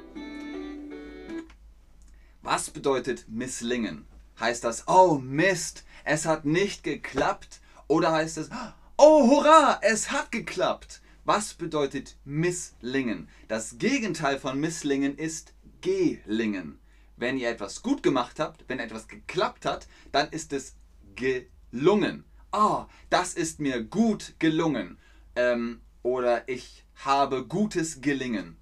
Was 2.43 2.71
bedeutet 2.71 3.27
misslingen? 3.29 4.05
Heißt 4.41 4.65
das, 4.65 4.89
oh 4.89 5.21
Mist, 5.23 5.85
es 6.05 6.27
hat 6.27 6.45
nicht 6.45 6.83
geklappt? 6.83 7.61
Oder 7.87 8.11
heißt 8.11 8.39
es, 8.39 8.51
oh 8.97 9.29
hurra, 9.29 9.79
es 9.83 10.11
hat 10.11 10.33
geklappt? 10.33 11.03
Was 11.25 11.55
bedeutet 11.55 12.17
misslingen? 12.25 13.29
Das 13.47 13.79
Gegenteil 13.79 14.41
von 14.41 14.59
misslingen 14.59 15.17
ist 15.17 15.55
gelingen. 15.83 16.82
Wenn 17.23 17.39
ihr 17.39 17.51
etwas 17.51 17.83
gut 17.83 18.03
gemacht 18.03 18.41
habt, 18.41 18.65
wenn 18.67 18.81
etwas 18.81 19.07
geklappt 19.07 19.65
hat, 19.65 19.87
dann 20.11 20.29
ist 20.31 20.53
es 20.53 20.75
gelungen. 21.15 22.25
Ah, 22.51 22.83
oh, 22.83 22.87
das 23.11 23.35
ist 23.35 23.61
mir 23.61 23.85
gut 23.85 24.35
gelungen. 24.41 24.99
Ähm, 25.37 25.83
oder 26.03 26.49
ich 26.49 26.85
habe 26.97 27.47
gutes 27.47 28.01
Gelingen. 28.01 28.57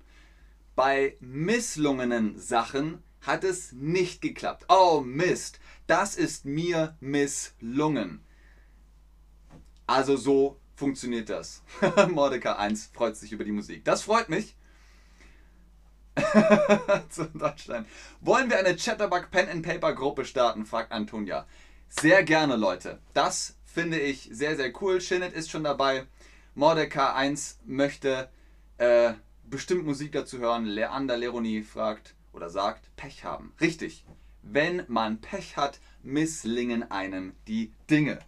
Bei 0.76 1.16
misslungenen 1.20 2.38
Sachen 2.38 3.02
hat 3.22 3.44
es 3.44 3.72
nicht 3.72 4.20
geklappt. 4.20 4.66
Oh 4.68 5.00
Mist, 5.00 5.58
das 5.86 6.14
ist 6.14 6.44
mir 6.44 6.98
misslungen. 7.00 8.20
Also 9.86 10.18
so 10.18 10.60
funktioniert 10.76 11.30
das. 11.30 11.62
Mordecai 12.10 12.56
1 12.56 12.90
freut 12.92 13.16
sich 13.16 13.32
über 13.32 13.44
die 13.44 13.52
Musik. 13.52 13.86
Das 13.86 14.02
freut 14.02 14.28
mich. 14.28 14.54
zu 17.08 17.24
Deutschland. 17.26 17.86
Wollen 18.20 18.50
wir 18.50 18.58
eine 18.58 18.76
Chatterbug 18.76 19.30
Pen 19.30 19.48
and 19.48 19.64
Paper 19.64 19.94
Gruppe 19.94 20.24
starten? 20.24 20.66
fragt 20.66 20.92
Antonia. 20.92 21.46
Sehr 21.88 22.22
gerne, 22.22 22.56
Leute. 22.56 22.98
Das 23.14 23.56
finde 23.64 23.98
ich 23.98 24.28
sehr, 24.32 24.56
sehr 24.56 24.72
cool. 24.80 25.00
Shinnet 25.00 25.32
ist 25.32 25.50
schon 25.50 25.64
dabei. 25.64 26.06
Mordecai 26.54 27.12
1 27.12 27.60
möchte 27.64 28.28
äh, 28.78 29.14
bestimmt 29.44 29.84
Musik 29.84 30.12
dazu 30.12 30.38
hören. 30.38 30.64
Leander 30.64 31.16
Leroni 31.16 31.62
fragt 31.62 32.14
oder 32.32 32.50
sagt, 32.50 32.94
Pech 32.96 33.24
haben. 33.24 33.52
Richtig. 33.60 34.04
Wenn 34.42 34.84
man 34.88 35.20
Pech 35.20 35.56
hat, 35.56 35.80
misslingen 36.02 36.90
einem 36.90 37.34
die 37.46 37.72
Dinge. 37.90 38.18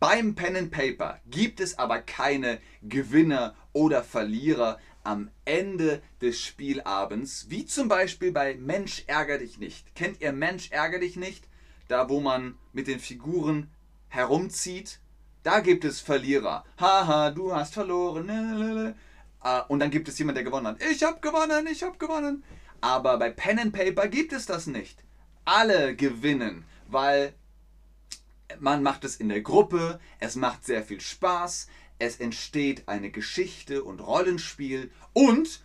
Beim 0.00 0.36
Pen 0.36 0.56
and 0.56 0.70
Paper 0.70 1.18
gibt 1.26 1.60
es 1.60 1.78
aber 1.78 2.00
keine 2.00 2.60
Gewinner 2.82 3.56
oder 3.72 4.04
Verlierer 4.04 4.78
am 5.08 5.30
Ende 5.46 6.02
des 6.20 6.38
Spielabends, 6.38 7.46
wie 7.48 7.64
zum 7.64 7.88
Beispiel 7.88 8.30
bei 8.30 8.56
Mensch 8.56 9.04
ärger 9.06 9.38
dich 9.38 9.58
nicht. 9.58 9.94
Kennt 9.94 10.20
ihr 10.20 10.32
Mensch 10.32 10.70
ärger 10.70 10.98
dich 10.98 11.16
nicht? 11.16 11.48
Da, 11.88 12.10
wo 12.10 12.20
man 12.20 12.58
mit 12.74 12.88
den 12.88 13.00
Figuren 13.00 13.70
herumzieht, 14.08 15.00
da 15.44 15.60
gibt 15.60 15.86
es 15.86 16.00
Verlierer. 16.00 16.62
Haha, 16.78 17.30
du 17.30 17.54
hast 17.54 17.72
verloren. 17.72 18.94
Ah, 19.40 19.60
und 19.60 19.78
dann 19.80 19.90
gibt 19.90 20.08
es 20.08 20.18
jemanden, 20.18 20.36
der 20.36 20.44
gewonnen 20.44 20.66
hat. 20.66 20.82
Ich 20.82 21.02
habe 21.02 21.20
gewonnen, 21.20 21.66
ich 21.66 21.82
habe 21.82 21.96
gewonnen. 21.96 22.44
Aber 22.82 23.16
bei 23.18 23.30
Pen 23.30 23.58
and 23.58 23.72
Paper 23.72 24.08
gibt 24.08 24.34
es 24.34 24.44
das 24.44 24.66
nicht. 24.66 25.02
alle 25.48 25.96
gewinnen, 25.96 26.64
weil 26.88 27.32
man 28.58 28.82
macht 28.82 29.04
es 29.04 29.16
in 29.16 29.30
der 29.30 29.40
Gruppe, 29.40 29.98
es 30.20 30.36
macht 30.36 30.66
sehr 30.66 30.82
viel 30.82 31.00
Spaß, 31.00 31.68
es 31.98 32.16
entsteht 32.20 32.88
eine 32.88 33.10
Geschichte 33.10 33.82
und 33.84 34.00
Rollenspiel 34.00 34.90
und 35.12 35.62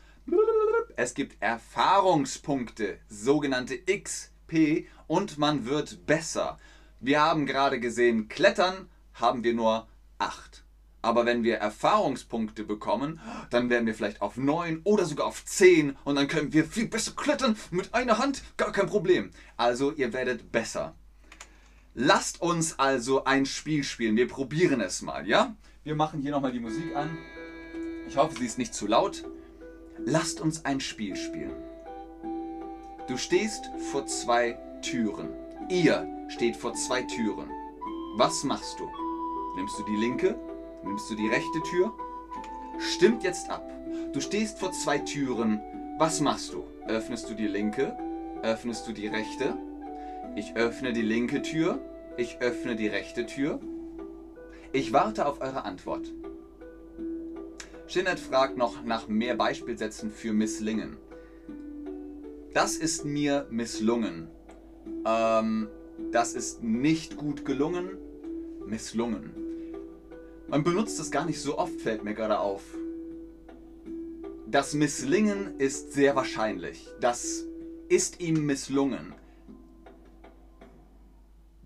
es 0.96 1.14
gibt 1.14 1.42
Erfahrungspunkte, 1.42 3.00
sogenannte 3.10 3.80
XP 3.80 4.88
und 5.08 5.38
man 5.38 5.66
wird 5.66 6.06
besser. 6.06 6.60
Wir 7.00 7.22
haben 7.22 7.46
gerade 7.46 7.80
gesehen, 7.80 8.30
Klettern 8.30 8.90
haben 9.14 9.44
wir 9.44 9.54
nur 9.54 9.88
8. 10.20 10.64
Aber 11.02 11.26
wenn 11.26 11.44
wir 11.44 11.58
Erfahrungspunkte 11.58 12.64
bekommen, 12.64 13.20
dann 13.50 13.70
werden 13.70 13.86
wir 13.86 13.94
vielleicht 13.94 14.22
auf 14.22 14.38
9 14.38 14.82
oder 14.86 15.04
sogar 15.04 15.28
auf 15.28 15.44
10 15.44 15.98
und 16.06 16.16
dann 16.16 16.30
können 16.30 16.54
wir 16.54 16.64
viel 16.64 16.88
besser 16.88 17.12
klettern 17.12 17.58
mit 17.72 17.94
einer 17.94 18.20
Hand, 18.20 18.42
gar 18.56 18.72
kein 18.72 18.88
Problem. 18.88 19.32
Also 19.58 19.92
ihr 19.92 20.14
werdet 20.14 20.54
besser. 20.54 20.96
Lasst 21.94 22.42
uns 22.42 22.80
also 22.80 23.26
ein 23.26 23.46
Spiel 23.46 23.84
spielen. 23.84 24.16
Wir 24.16 24.28
probieren 24.28 24.80
es 24.80 25.02
mal, 25.02 25.28
ja? 25.28 25.56
Wir 25.86 25.96
machen 25.96 26.22
hier 26.22 26.32
nochmal 26.32 26.54
die 26.54 26.62
Musik 26.62 26.96
an. 26.96 27.18
Ich 28.08 28.16
hoffe, 28.16 28.38
sie 28.40 28.46
ist 28.46 28.58
nicht 28.58 28.74
zu 28.74 28.88
laut. 28.88 29.26
Lasst 29.98 30.40
uns 30.40 30.64
ein 30.64 30.80
Spiel 30.80 31.18
spielen. 31.18 31.58
Du 33.10 33.18
stehst 33.18 33.70
vor 33.92 34.06
zwei 34.06 34.58
Türen. 34.82 35.28
Ihr 35.68 36.08
steht 36.30 36.56
vor 36.56 36.74
zwei 36.74 37.02
Türen. 37.02 37.50
Was 38.16 38.46
machst 38.46 38.80
du? 38.80 38.90
Nimmst 39.58 39.78
du 39.78 39.84
die 39.84 39.98
linke? 39.98 40.40
Nimmst 40.86 41.10
du 41.10 41.16
die 41.16 41.28
rechte 41.28 41.62
Tür? 41.70 41.94
Stimmt 42.80 43.24
jetzt 43.24 43.50
ab. 43.50 43.70
Du 44.14 44.22
stehst 44.22 44.60
vor 44.60 44.72
zwei 44.72 45.00
Türen. 45.00 45.60
Was 45.98 46.22
machst 46.22 46.54
du? 46.54 46.64
Öffnest 46.88 47.30
du 47.30 47.34
die 47.34 47.48
linke? 47.48 47.98
Öffnest 48.42 48.88
du 48.88 48.94
die 48.94 49.08
rechte? 49.08 49.58
Ich 50.38 50.56
öffne 50.56 50.94
die 50.94 51.02
linke 51.02 51.42
Tür. 51.42 51.82
Ich 52.16 52.38
öffne 52.40 52.78
die 52.78 52.88
rechte 52.88 53.26
Tür. 53.26 53.60
Ich 54.76 54.92
warte 54.92 55.28
auf 55.28 55.40
eure 55.40 55.66
Antwort. 55.66 56.12
Shinnet 57.86 58.20
fragt 58.20 58.58
noch 58.58 58.84
nach 58.84 59.08
mehr 59.08 59.36
Beispielsätzen 59.36 60.10
für 60.10 60.34
Misslingen. 60.34 60.98
Das 62.56 62.76
ist 62.76 63.06
mir 63.06 63.46
misslungen. 63.52 64.30
Ähm, 65.06 65.68
das 66.12 66.34
ist 66.34 66.64
nicht 66.64 67.18
gut 67.18 67.46
gelungen. 67.46 68.00
Misslungen. 68.66 69.32
Man 70.48 70.64
benutzt 70.64 71.00
es 71.00 71.12
gar 71.12 71.26
nicht 71.28 71.40
so 71.40 71.60
oft, 71.60 71.80
fällt 71.80 72.04
mir 72.04 72.16
gerade 72.16 72.40
auf. 72.40 72.64
Das 74.48 74.74
Misslingen 74.74 75.60
ist 75.60 75.94
sehr 75.94 76.16
wahrscheinlich. 76.16 76.90
Das 77.00 77.46
ist 77.90 78.22
ihm 78.22 78.44
misslungen. 78.48 79.14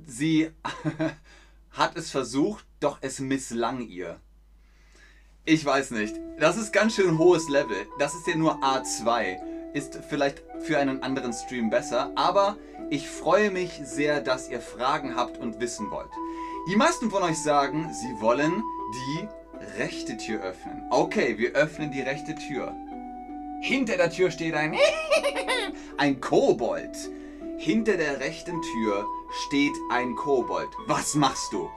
Sie 0.05 0.51
hat 1.77 1.95
es 1.95 2.09
versucht, 2.09 2.65
doch 2.79 2.97
es 3.01 3.19
misslang 3.19 3.81
ihr. 3.81 4.19
Ich 5.45 5.63
weiß 5.63 5.91
nicht. 5.91 6.15
Das 6.39 6.57
ist 6.57 6.73
ganz 6.73 6.95
schön 6.95 7.17
hohes 7.17 7.47
Level. 7.49 7.87
Das 7.99 8.13
ist 8.15 8.27
ja 8.27 8.35
nur 8.35 8.63
A2. 8.63 9.37
Ist 9.73 9.99
vielleicht 10.09 10.43
für 10.61 10.77
einen 10.77 11.03
anderen 11.03 11.33
Stream 11.33 11.69
besser, 11.69 12.11
aber 12.15 12.57
ich 12.89 13.07
freue 13.07 13.51
mich 13.51 13.79
sehr, 13.83 14.21
dass 14.21 14.49
ihr 14.49 14.59
Fragen 14.59 15.15
habt 15.15 15.37
und 15.37 15.59
wissen 15.59 15.91
wollt. 15.91 16.09
Die 16.69 16.75
meisten 16.75 17.11
von 17.11 17.23
euch 17.23 17.37
sagen, 17.37 17.93
sie 17.93 18.21
wollen 18.21 18.63
die 18.93 19.27
rechte 19.77 20.17
Tür 20.17 20.41
öffnen. 20.41 20.83
Okay, 20.89 21.37
wir 21.37 21.51
öffnen 21.53 21.91
die 21.91 22.01
rechte 22.01 22.35
Tür. 22.35 22.75
Hinter 23.61 23.97
der 23.97 24.09
Tür 24.09 24.31
steht 24.31 24.53
ein 24.53 24.75
ein 25.97 26.19
Kobold. 26.21 26.97
Hinter 27.59 27.97
der 27.97 28.19
rechten 28.19 28.61
Tür 28.61 29.07
steht 29.31 29.73
ein 29.89 30.13
Kobold. 30.15 30.69
Was 30.85 31.15
machst 31.15 31.51
du? 31.51 31.67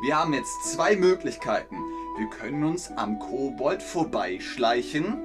Wir 0.00 0.16
haben 0.16 0.32
jetzt 0.32 0.62
zwei 0.62 0.94
Möglichkeiten. 0.94 1.76
Wir 2.16 2.28
können 2.30 2.62
uns 2.62 2.92
am 2.92 3.18
Kobold 3.18 3.82
vorbeischleichen. 3.82 5.16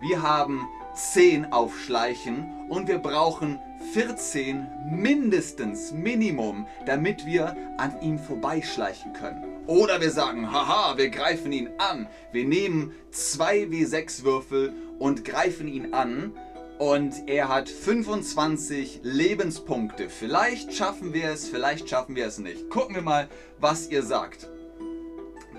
Wir 0.00 0.22
haben 0.22 0.66
10 0.94 1.52
auf 1.52 1.78
Schleichen 1.78 2.68
und 2.70 2.88
wir 2.88 2.98
brauchen 2.98 3.58
14 3.92 4.66
mindestens 4.90 5.92
Minimum, 5.92 6.66
damit 6.86 7.26
wir 7.26 7.54
an 7.76 8.00
ihm 8.00 8.18
vorbeischleichen 8.18 9.12
können. 9.12 9.44
Oder 9.66 10.00
wir 10.00 10.10
sagen, 10.10 10.50
haha, 10.50 10.96
wir 10.96 11.10
greifen 11.10 11.52
ihn 11.52 11.68
an. 11.76 12.08
Wir 12.32 12.46
nehmen 12.46 12.94
2 13.10 13.64
W6 13.64 14.24
Würfel 14.24 14.72
und 14.98 15.26
greifen 15.26 15.68
ihn 15.68 15.92
an 15.92 16.32
und 16.78 17.28
er 17.28 17.48
hat 17.48 17.68
25 17.68 19.00
Lebenspunkte. 19.02 20.08
Vielleicht 20.08 20.74
schaffen 20.74 21.12
wir 21.14 21.30
es, 21.30 21.48
vielleicht 21.48 21.88
schaffen 21.88 22.16
wir 22.16 22.26
es 22.26 22.38
nicht. 22.38 22.68
Gucken 22.68 22.94
wir 22.94 23.02
mal, 23.02 23.28
was 23.58 23.88
ihr 23.88 24.02
sagt. 24.02 24.48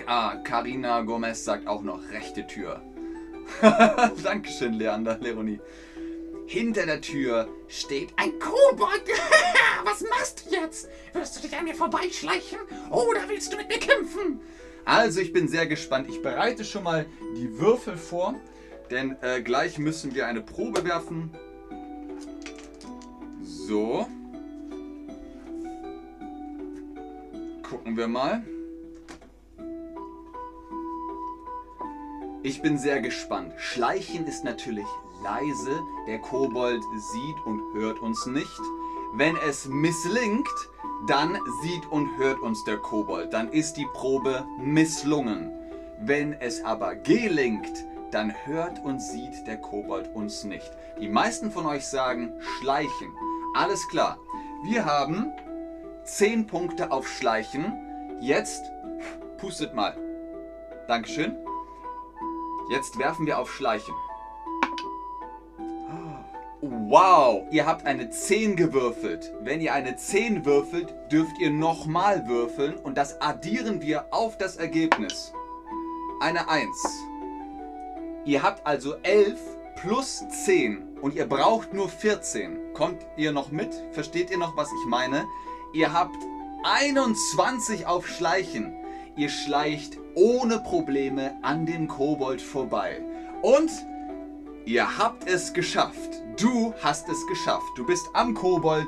Ah, 0.06 0.36
Karina 0.44 1.02
Gomez 1.02 1.44
sagt 1.44 1.68
auch 1.68 1.82
noch 1.82 2.02
rechte 2.12 2.46
Tür. 2.46 2.82
Dankeschön, 4.24 4.74
Leander, 4.74 5.18
Leonie. 5.20 5.60
Hinter 6.46 6.86
der 6.86 7.02
Tür 7.02 7.48
steht 7.68 8.10
ein 8.16 8.40
Kobold. 8.40 9.04
Was 9.84 10.02
machst 10.02 10.46
du 10.46 10.56
jetzt? 10.56 10.88
Wirst 11.14 11.36
du 11.36 11.42
dich 11.42 11.58
an 11.58 11.66
mir 11.66 11.76
vorbeischleichen 11.76 12.60
oder 12.90 13.28
willst 13.28 13.52
du 13.52 13.58
mit 13.58 13.68
mir 13.68 13.80
kämpfen? 13.80 14.40
Also, 14.86 15.20
ich 15.20 15.34
bin 15.34 15.50
sehr 15.50 15.68
gespannt. 15.68 16.08
Ich 16.10 16.22
bereite 16.22 16.64
schon 16.64 16.84
mal 16.84 17.06
die 17.36 17.60
Würfel 17.60 17.98
vor. 17.98 18.36
Denn 18.92 19.18
äh, 19.22 19.42
gleich 19.42 19.78
müssen 19.78 20.16
wir 20.16 20.28
eine 20.28 20.42
Probe 20.42 20.84
werfen. 20.86 21.32
So. 23.44 24.08
Gucken 27.64 27.98
wir 27.98 28.08
mal. 28.08 28.44
Ich 32.44 32.62
bin 32.62 32.78
sehr 32.78 33.02
gespannt. 33.02 33.54
Schleichen 33.58 34.26
ist 34.26 34.46
natürlich 34.46 34.86
leise. 35.22 35.82
Der 36.08 36.20
Kobold 36.20 36.82
sieht 37.12 37.46
und 37.46 37.62
hört 37.74 38.00
uns 38.00 38.26
nicht. 38.26 38.62
Wenn 39.16 39.36
es 39.38 39.66
misslingt, 39.68 40.48
dann 41.08 41.38
sieht 41.62 41.86
und 41.92 42.18
hört 42.18 42.40
uns 42.40 42.64
der 42.64 42.78
Kobold. 42.78 43.34
Dann 43.34 43.52
ist 43.52 43.74
die 43.74 43.88
Probe 43.94 44.46
misslungen. 44.60 45.52
Wenn 46.00 46.34
es 46.34 46.64
aber 46.64 46.96
gelingt, 46.96 47.86
dann 48.12 48.34
hört 48.46 48.84
und 48.84 49.02
sieht 49.02 49.48
der 49.48 49.58
Kobold 49.58 50.14
uns 50.14 50.44
nicht. 50.44 50.72
Die 51.00 51.10
meisten 51.10 51.52
von 51.52 51.66
euch 51.66 51.86
sagen 51.86 52.34
Schleichen. 52.40 53.16
Alles 53.54 53.88
klar. 53.90 54.18
Wir 54.64 54.86
haben 54.86 55.32
10 56.04 56.48
Punkte 56.48 56.92
auf 56.92 57.08
Schleichen. 57.08 57.74
Jetzt 58.20 58.72
pustet 59.38 59.74
mal. 59.74 59.96
Dankeschön. 60.88 61.36
Jetzt 62.70 62.98
werfen 62.98 63.26
wir 63.26 63.40
auf 63.40 63.52
Schleichen. 63.52 63.94
Wow, 66.62 67.46
ihr 67.52 67.66
habt 67.66 67.86
eine 67.86 68.10
10 68.10 68.56
gewürfelt. 68.56 69.32
Wenn 69.42 69.62
ihr 69.62 69.74
eine 69.74 69.96
10 69.96 70.44
würfelt, 70.46 70.96
dürft 71.12 71.38
ihr 71.40 71.52
nochmal 71.52 72.28
würfeln 72.28 72.76
und 72.78 72.98
das 72.98 73.22
addieren 73.22 73.82
wir 73.82 74.06
auf 74.12 74.38
das 74.38 74.58
Ergebnis. 74.58 75.34
Eine 76.20 76.50
1. 76.50 77.07
Ihr 78.28 78.44
habt 78.44 78.68
also 78.68 78.96
11 79.04 79.40
plus 79.78 80.22
10 80.44 81.00
und 81.02 81.16
ihr 81.16 81.26
braucht 81.26 81.74
nur 81.74 81.88
14. 81.88 82.74
Kommt 82.74 83.02
ihr 83.16 83.32
noch 83.32 83.52
mit? 83.52 83.74
Versteht 83.94 84.30
ihr 84.32 84.38
noch, 84.38 84.58
was 84.58 84.68
ich 84.68 84.86
meine? 84.86 85.26
Ihr 85.74 85.94
habt 85.94 86.18
21 86.66 87.88
auf 87.88 88.06
Schleichen. 88.06 88.76
Ihr 89.16 89.30
schleicht 89.30 89.98
ohne 90.14 90.60
Probleme 90.60 91.38
an 91.42 91.66
dem 91.66 91.88
Kobold 91.88 92.42
vorbei. 92.42 93.02
Und 93.42 93.72
ihr 94.66 94.98
habt 94.98 95.26
es 95.26 95.54
geschafft. 95.54 96.22
Du 96.38 96.74
hast 96.84 97.08
es 97.08 97.26
geschafft. 97.28 97.78
Du 97.78 97.86
bist 97.86 98.10
am 98.12 98.34
Kobold 98.34 98.88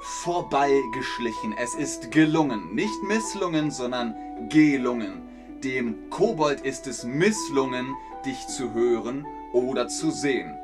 vorbeigeschlichen. 0.00 1.54
Es 1.56 1.76
ist 1.76 2.10
gelungen. 2.10 2.74
Nicht 2.74 3.04
misslungen, 3.04 3.70
sondern 3.70 4.16
gelungen. 4.48 5.28
Dem 5.62 6.10
Kobold 6.10 6.62
ist 6.62 6.88
es 6.88 7.04
misslungen, 7.04 7.94
dich 8.22 8.46
zu 8.46 8.72
hören 8.74 9.26
oder 9.52 9.88
zu 9.88 10.10
sehen. 10.10 10.54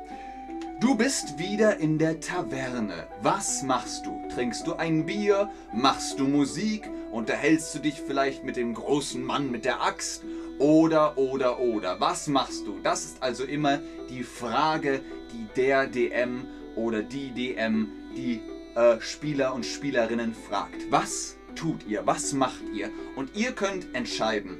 Du 0.79 0.95
bist 0.95 1.37
wieder 1.37 1.77
in 1.77 1.97
der 1.97 2.21
Taverne. 2.21 3.07
Was 3.21 3.63
machst 3.63 4.05
du? 4.05 4.17
Trinkst 4.33 4.65
du 4.65 4.75
ein 4.75 5.05
Bier? 5.05 5.49
Machst 5.73 6.19
du 6.19 6.27
Musik? 6.27 6.89
Unterhältst 7.11 7.75
du 7.75 7.79
dich 7.79 8.01
vielleicht 8.01 8.45
mit 8.45 8.55
dem 8.55 8.73
großen 8.73 9.21
Mann 9.21 9.51
mit 9.51 9.65
der 9.65 9.81
Axt? 9.83 10.23
Oder, 10.57 11.17
oder, 11.17 11.59
oder. 11.59 11.99
Was 11.99 12.27
machst 12.27 12.65
du? 12.65 12.79
Das 12.81 13.03
ist 13.03 13.21
also 13.21 13.43
immer 13.43 13.79
die 14.09 14.23
Frage, 14.23 15.01
die 15.33 15.47
der 15.55 15.87
DM 15.87 16.45
oder 16.75 17.01
die 17.01 17.31
DM 17.31 17.89
die 18.15 18.41
äh, 18.75 19.01
Spieler 19.01 19.53
und 19.53 19.65
Spielerinnen 19.65 20.33
fragt. 20.33 20.89
Was 20.89 21.35
tut 21.55 21.85
ihr? 21.87 22.05
Was 22.05 22.31
macht 22.31 22.63
ihr? 22.73 22.89
Und 23.17 23.35
ihr 23.35 23.51
könnt 23.51 23.93
entscheiden. 23.93 24.57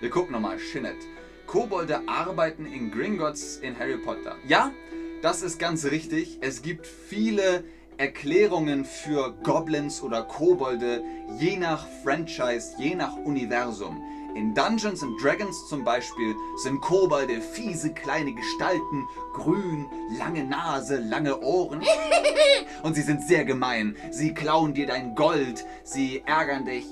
Wir 0.00 0.10
gucken 0.10 0.32
nochmal, 0.32 0.58
Shinnet. 0.58 0.96
Kobolde 1.52 2.00
arbeiten 2.08 2.64
in 2.64 2.90
Gringotts 2.90 3.58
in 3.58 3.78
Harry 3.78 3.98
Potter. 3.98 4.36
Ja, 4.48 4.72
das 5.20 5.42
ist 5.42 5.58
ganz 5.58 5.84
richtig. 5.84 6.38
Es 6.40 6.62
gibt 6.62 6.86
viele 6.86 7.62
Erklärungen 7.98 8.86
für 8.86 9.34
Goblins 9.42 10.02
oder 10.02 10.22
Kobolde, 10.22 11.04
je 11.38 11.58
nach 11.58 11.86
Franchise, 12.02 12.74
je 12.78 12.94
nach 12.94 13.14
Universum. 13.18 14.02
In 14.34 14.54
Dungeons 14.54 15.02
and 15.02 15.22
Dragons 15.22 15.68
zum 15.68 15.84
Beispiel 15.84 16.34
sind 16.56 16.80
Kobolde 16.80 17.42
fiese 17.42 17.92
kleine 17.92 18.32
Gestalten, 18.32 19.06
grün, 19.34 19.84
lange 20.16 20.44
Nase, 20.44 21.00
lange 21.00 21.38
Ohren. 21.38 21.82
Und 22.82 22.94
sie 22.94 23.02
sind 23.02 23.24
sehr 23.24 23.44
gemein. 23.44 23.94
Sie 24.10 24.32
klauen 24.32 24.72
dir 24.72 24.86
dein 24.86 25.14
Gold, 25.14 25.66
sie 25.84 26.22
ärgern 26.24 26.64
dich. 26.64 26.86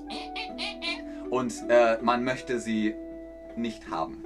Und 1.30 1.54
äh, 1.70 1.96
man 2.02 2.24
möchte 2.24 2.60
sie 2.60 2.94
nicht 3.60 3.90
haben. 3.90 4.24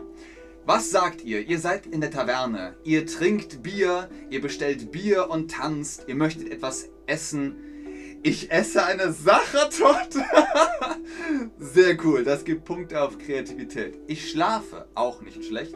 Was 0.66 0.90
sagt 0.90 1.22
ihr? 1.24 1.46
Ihr 1.46 1.58
seid 1.58 1.86
in 1.86 2.00
der 2.00 2.10
Taverne, 2.10 2.74
ihr 2.84 3.06
trinkt 3.06 3.62
Bier, 3.62 4.08
ihr 4.30 4.40
bestellt 4.40 4.90
Bier 4.92 5.28
und 5.28 5.50
tanzt, 5.50 6.04
ihr 6.06 6.14
möchtet 6.14 6.50
etwas 6.50 6.88
essen. 7.06 7.56
Ich 8.22 8.50
esse 8.50 8.82
eine 8.82 9.12
Sachertorte. 9.12 10.24
Sehr 11.58 12.02
cool, 12.02 12.24
das 12.24 12.46
gibt 12.46 12.64
Punkte 12.64 13.02
auf 13.02 13.18
Kreativität. 13.18 13.98
Ich 14.06 14.30
schlafe, 14.30 14.88
auch 14.94 15.20
nicht 15.20 15.44
schlecht. 15.44 15.74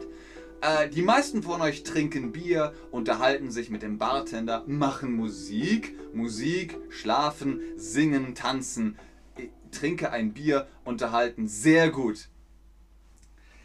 Äh, 0.61 0.89
die 0.89 1.03
meisten 1.03 1.43
von 1.43 1.61
euch 1.61 1.83
trinken 1.83 2.31
Bier, 2.31 2.73
unterhalten 2.89 3.51
sich 3.51 3.69
mit 3.69 3.83
dem 3.83 3.99
Bartender, 3.99 4.63
machen 4.65 5.13
Musik, 5.15 5.95
Musik, 6.13 6.77
schlafen, 6.89 7.61
singen, 7.77 8.33
tanzen. 8.33 8.97
Ich 9.37 9.51
trinke 9.69 10.11
ein 10.11 10.33
Bier, 10.33 10.67
unterhalten. 10.83 11.47
Sehr 11.47 11.91
gut. 11.91 12.29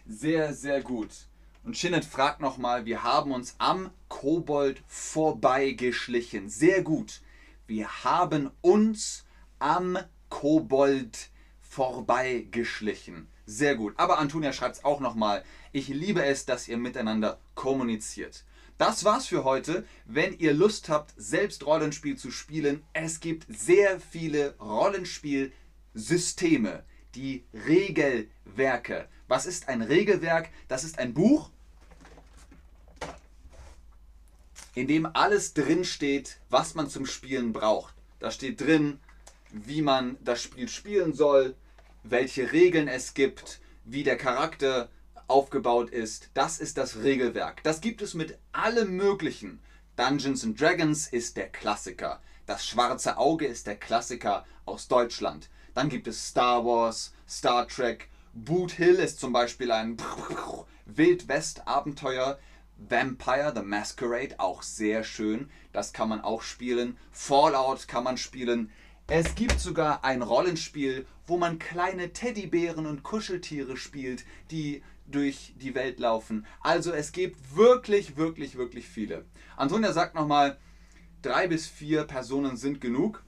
Sehr, 0.06 0.52
sehr 0.52 0.82
gut. 0.82 1.08
Und 1.64 1.78
Shinnet 1.78 2.04
fragt 2.04 2.40
nochmal, 2.40 2.84
wir 2.84 3.02
haben 3.02 3.32
uns 3.32 3.54
am 3.56 3.90
Kobold 4.08 4.82
vorbeigeschlichen. 4.86 6.50
Sehr 6.50 6.82
gut. 6.82 7.22
Wir 7.66 8.04
haben 8.04 8.50
uns 8.60 9.24
am 9.58 9.96
Kobold 10.28 11.30
vorbeigeschlichen. 11.62 13.28
Sehr 13.46 13.76
gut. 13.76 13.94
Aber 13.96 14.18
Antonia 14.18 14.52
schreibt 14.52 14.76
es 14.76 14.84
auch 14.84 15.00
nochmal. 15.00 15.42
Ich 15.72 15.88
liebe 15.88 16.22
es, 16.22 16.44
dass 16.44 16.68
ihr 16.68 16.76
miteinander 16.76 17.40
kommuniziert. 17.54 18.44
Das 18.76 19.04
war's 19.04 19.24
für 19.26 19.44
heute. 19.44 19.86
Wenn 20.04 20.38
ihr 20.38 20.52
Lust 20.52 20.90
habt, 20.90 21.14
selbst 21.16 21.64
Rollenspiel 21.64 22.18
zu 22.18 22.30
spielen, 22.30 22.84
es 22.92 23.20
gibt 23.20 23.46
sehr 23.48 24.00
viele 24.00 24.54
Rollenspielsysteme, 24.58 26.84
die 27.14 27.44
Regelwerke. 27.66 29.08
Was 29.28 29.46
ist 29.46 29.68
ein 29.68 29.82
Regelwerk? 29.82 30.50
Das 30.68 30.84
ist 30.84 30.98
ein 30.98 31.14
Buch, 31.14 31.50
in 34.74 34.88
dem 34.88 35.06
alles 35.06 35.54
drin 35.54 35.84
steht, 35.84 36.40
was 36.50 36.74
man 36.74 36.88
zum 36.88 37.06
Spielen 37.06 37.52
braucht. 37.52 37.94
Da 38.18 38.30
steht 38.30 38.60
drin, 38.60 38.98
wie 39.50 39.82
man 39.82 40.16
das 40.22 40.42
Spiel 40.42 40.68
spielen 40.68 41.14
soll, 41.14 41.54
welche 42.02 42.52
Regeln 42.52 42.88
es 42.88 43.14
gibt, 43.14 43.60
wie 43.84 44.02
der 44.02 44.16
Charakter 44.16 44.88
aufgebaut 45.28 45.90
ist. 45.90 46.30
Das 46.34 46.58
ist 46.58 46.76
das 46.76 47.02
Regelwerk. 47.02 47.62
Das 47.62 47.80
gibt 47.80 48.02
es 48.02 48.14
mit 48.14 48.38
allem 48.52 48.96
Möglichen. 48.96 49.60
Dungeons 49.96 50.44
and 50.44 50.60
Dragons 50.60 51.06
ist 51.06 51.36
der 51.36 51.48
Klassiker. 51.48 52.20
Das 52.46 52.66
schwarze 52.66 53.16
Auge 53.16 53.46
ist 53.46 53.66
der 53.66 53.76
Klassiker 53.76 54.44
aus 54.66 54.88
Deutschland. 54.88 55.48
Dann 55.74 55.88
gibt 55.88 56.06
es 56.06 56.28
Star 56.28 56.64
Wars, 56.64 57.12
Star 57.28 57.66
Trek. 57.66 58.08
Boot 58.32 58.72
Hill 58.72 58.94
ist 58.94 59.20
zum 59.20 59.32
Beispiel 59.32 59.70
ein 59.70 59.96
Wildwest-Abenteuer. 60.86 62.38
Vampire 62.76 63.52
the 63.54 63.62
Masquerade, 63.62 64.34
auch 64.38 64.62
sehr 64.62 65.04
schön. 65.04 65.50
Das 65.72 65.92
kann 65.92 66.08
man 66.08 66.20
auch 66.20 66.42
spielen. 66.42 66.96
Fallout 67.10 67.88
kann 67.88 68.04
man 68.04 68.16
spielen. 68.16 68.70
Es 69.06 69.34
gibt 69.34 69.60
sogar 69.60 70.04
ein 70.04 70.22
Rollenspiel, 70.22 71.06
wo 71.26 71.36
man 71.36 71.58
kleine 71.58 72.12
Teddybären 72.12 72.86
und 72.86 73.02
Kuscheltiere 73.02 73.76
spielt, 73.76 74.24
die 74.50 74.82
durch 75.06 75.54
die 75.60 75.74
Welt 75.74 76.00
laufen. 76.00 76.46
Also 76.60 76.92
es 76.92 77.12
gibt 77.12 77.56
wirklich, 77.56 78.16
wirklich, 78.16 78.56
wirklich 78.56 78.88
viele. 78.88 79.24
Antonia 79.56 79.92
sagt 79.92 80.14
nochmal, 80.14 80.58
drei 81.22 81.48
bis 81.48 81.66
vier 81.66 82.04
Personen 82.04 82.56
sind 82.56 82.80
genug. 82.80 83.22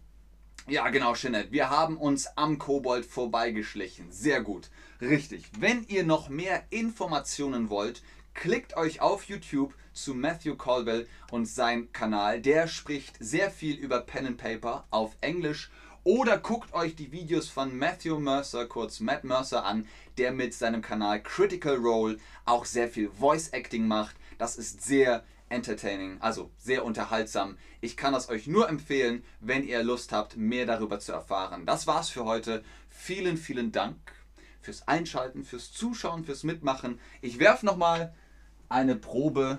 Ja, 0.69 0.89
genau, 0.89 1.15
Jeanette. 1.15 1.53
Wir 1.53 1.71
haben 1.71 1.97
uns 1.97 2.27
am 2.37 2.59
Kobold 2.59 3.07
vorbeigeschlichen. 3.07 4.11
Sehr 4.11 4.43
gut. 4.43 4.69
Richtig. 5.01 5.45
Wenn 5.61 5.85
ihr 5.87 6.03
noch 6.03 6.29
mehr 6.29 6.65
Informationen 6.71 7.71
wollt, 7.71 8.03
klickt 8.35 8.77
euch 8.77 9.01
auf 9.01 9.23
YouTube 9.25 9.75
zu 9.93 10.13
Matthew 10.13 10.57
Colwell 10.57 11.07
und 11.31 11.47
sein 11.47 11.93
Kanal. 11.93 12.41
Der 12.41 12.67
spricht 12.67 13.15
sehr 13.21 13.53
viel 13.53 13.77
über 13.77 14.01
Pen 14.01 14.27
and 14.27 14.39
Paper 14.39 14.89
auf 14.91 15.17
Englisch. 15.21 15.71
Oder 16.03 16.37
guckt 16.37 16.75
euch 16.75 16.97
die 16.97 17.13
Videos 17.13 17.49
von 17.49 17.79
Matthew 17.79 18.19
Mercer, 18.19 18.67
kurz 18.67 18.99
Matt 18.99 19.23
Mercer, 19.23 19.65
an, 19.65 19.87
der 20.19 20.33
mit 20.33 20.53
seinem 20.53 20.83
Kanal 20.83 21.23
Critical 21.23 21.77
Role 21.77 22.19
auch 22.45 22.65
sehr 22.65 22.89
viel 22.89 23.09
Voice 23.09 23.51
Acting 23.51 23.87
macht. 23.87 24.17
Das 24.37 24.57
ist 24.57 24.83
sehr 24.83 25.25
entertaining, 25.49 26.21
also 26.21 26.51
sehr 26.59 26.85
unterhaltsam. 26.85 27.57
Ich 27.81 27.97
kann 27.97 28.13
das 28.13 28.29
euch 28.29 28.47
nur 28.47 28.69
empfehlen, 28.69 29.25
wenn 29.41 29.67
ihr 29.67 29.83
Lust 29.83 30.13
habt, 30.13 30.37
mehr 30.37 30.67
darüber 30.67 30.99
zu 30.99 31.13
erfahren. 31.13 31.67
Das 31.67 31.87
war's 31.87 32.09
für 32.09 32.25
heute. 32.25 32.65
Vielen, 32.91 33.37
vielen 33.37 33.73
Dank 33.73 33.97
fürs 34.61 34.89
Einschalten, 34.89 35.45
fürs 35.45 35.73
Zuschauen, 35.73 36.25
fürs 36.25 36.43
Mitmachen. 36.43 36.99
Ich 37.21 37.39
werfe 37.39 37.65
nochmal 37.65 38.15
eine 38.69 38.97
Probe. 38.97 39.59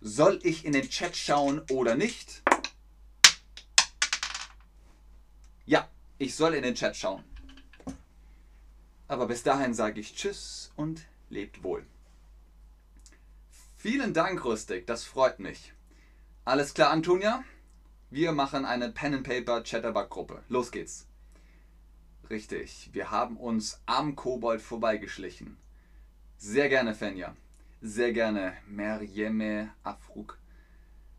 Soll 0.00 0.40
ich 0.42 0.64
in 0.64 0.72
den 0.72 0.88
Chat 0.88 1.16
schauen 1.16 1.60
oder 1.70 1.94
nicht? 1.94 2.42
Ja, 5.66 5.88
ich 6.18 6.34
soll 6.34 6.54
in 6.54 6.62
den 6.62 6.74
Chat 6.74 6.96
schauen. 6.96 7.22
Aber 9.08 9.26
bis 9.26 9.42
dahin 9.42 9.74
sage 9.74 10.00
ich 10.00 10.14
Tschüss 10.14 10.72
und 10.76 11.06
lebt 11.28 11.62
wohl. 11.62 11.84
Vielen 13.88 14.14
Dank, 14.14 14.44
Rustik, 14.44 14.84
das 14.88 15.04
freut 15.04 15.38
mich. 15.38 15.72
Alles 16.44 16.74
klar, 16.74 16.90
Antonia? 16.90 17.44
Wir 18.10 18.32
machen 18.32 18.64
eine 18.64 18.90
Pen 18.90 19.14
and 19.14 19.22
Paper 19.22 19.62
Chatterbug 19.62 20.10
Gruppe. 20.10 20.42
Los 20.48 20.72
geht's. 20.72 21.06
Richtig, 22.28 22.90
wir 22.94 23.12
haben 23.12 23.36
uns 23.36 23.80
am 23.86 24.16
Kobold 24.16 24.60
vorbeigeschlichen. 24.60 25.56
Sehr 26.36 26.68
gerne, 26.68 26.96
Fenja. 26.96 27.36
Sehr 27.80 28.12
gerne, 28.12 28.56
Meryeme 28.66 29.72
Afruk 29.84 30.36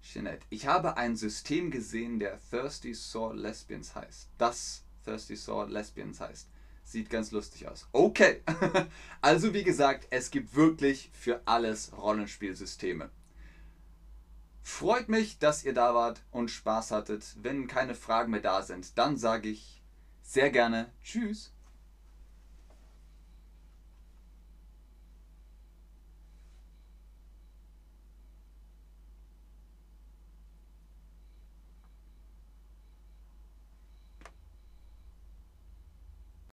Jeanette. 0.01 0.45
Ich 0.49 0.67
habe 0.67 0.97
ein 0.97 1.15
System 1.15 1.71
gesehen, 1.71 2.19
der 2.19 2.37
Thirsty 2.49 2.93
Sword 2.93 3.37
Lesbians 3.37 3.95
heißt. 3.95 4.27
Das 4.37 4.83
Thirsty 5.05 5.37
Sword 5.37 5.71
Lesbians 5.71 6.19
heißt. 6.19 6.49
Sieht 6.87 7.09
ganz 7.09 7.31
lustig 7.31 7.67
aus. 7.67 7.85
Okay. 7.91 8.43
also 9.21 9.53
wie 9.53 9.65
gesagt, 9.65 10.07
es 10.09 10.31
gibt 10.31 10.55
wirklich 10.55 11.11
für 11.11 11.41
alles 11.43 11.91
Rollenspielsysteme. 11.97 13.09
Freut 14.63 15.09
mich, 15.09 15.37
dass 15.37 15.65
ihr 15.65 15.73
da 15.73 15.93
wart 15.93 16.21
und 16.31 16.49
Spaß 16.49 16.91
hattet. 16.91 17.35
Wenn 17.41 17.67
keine 17.67 17.93
Fragen 17.93 18.31
mehr 18.31 18.39
da 18.39 18.61
sind, 18.61 18.97
dann 18.97 19.17
sage 19.17 19.49
ich 19.49 19.83
sehr 20.21 20.49
gerne 20.49 20.89
Tschüss. 21.03 21.51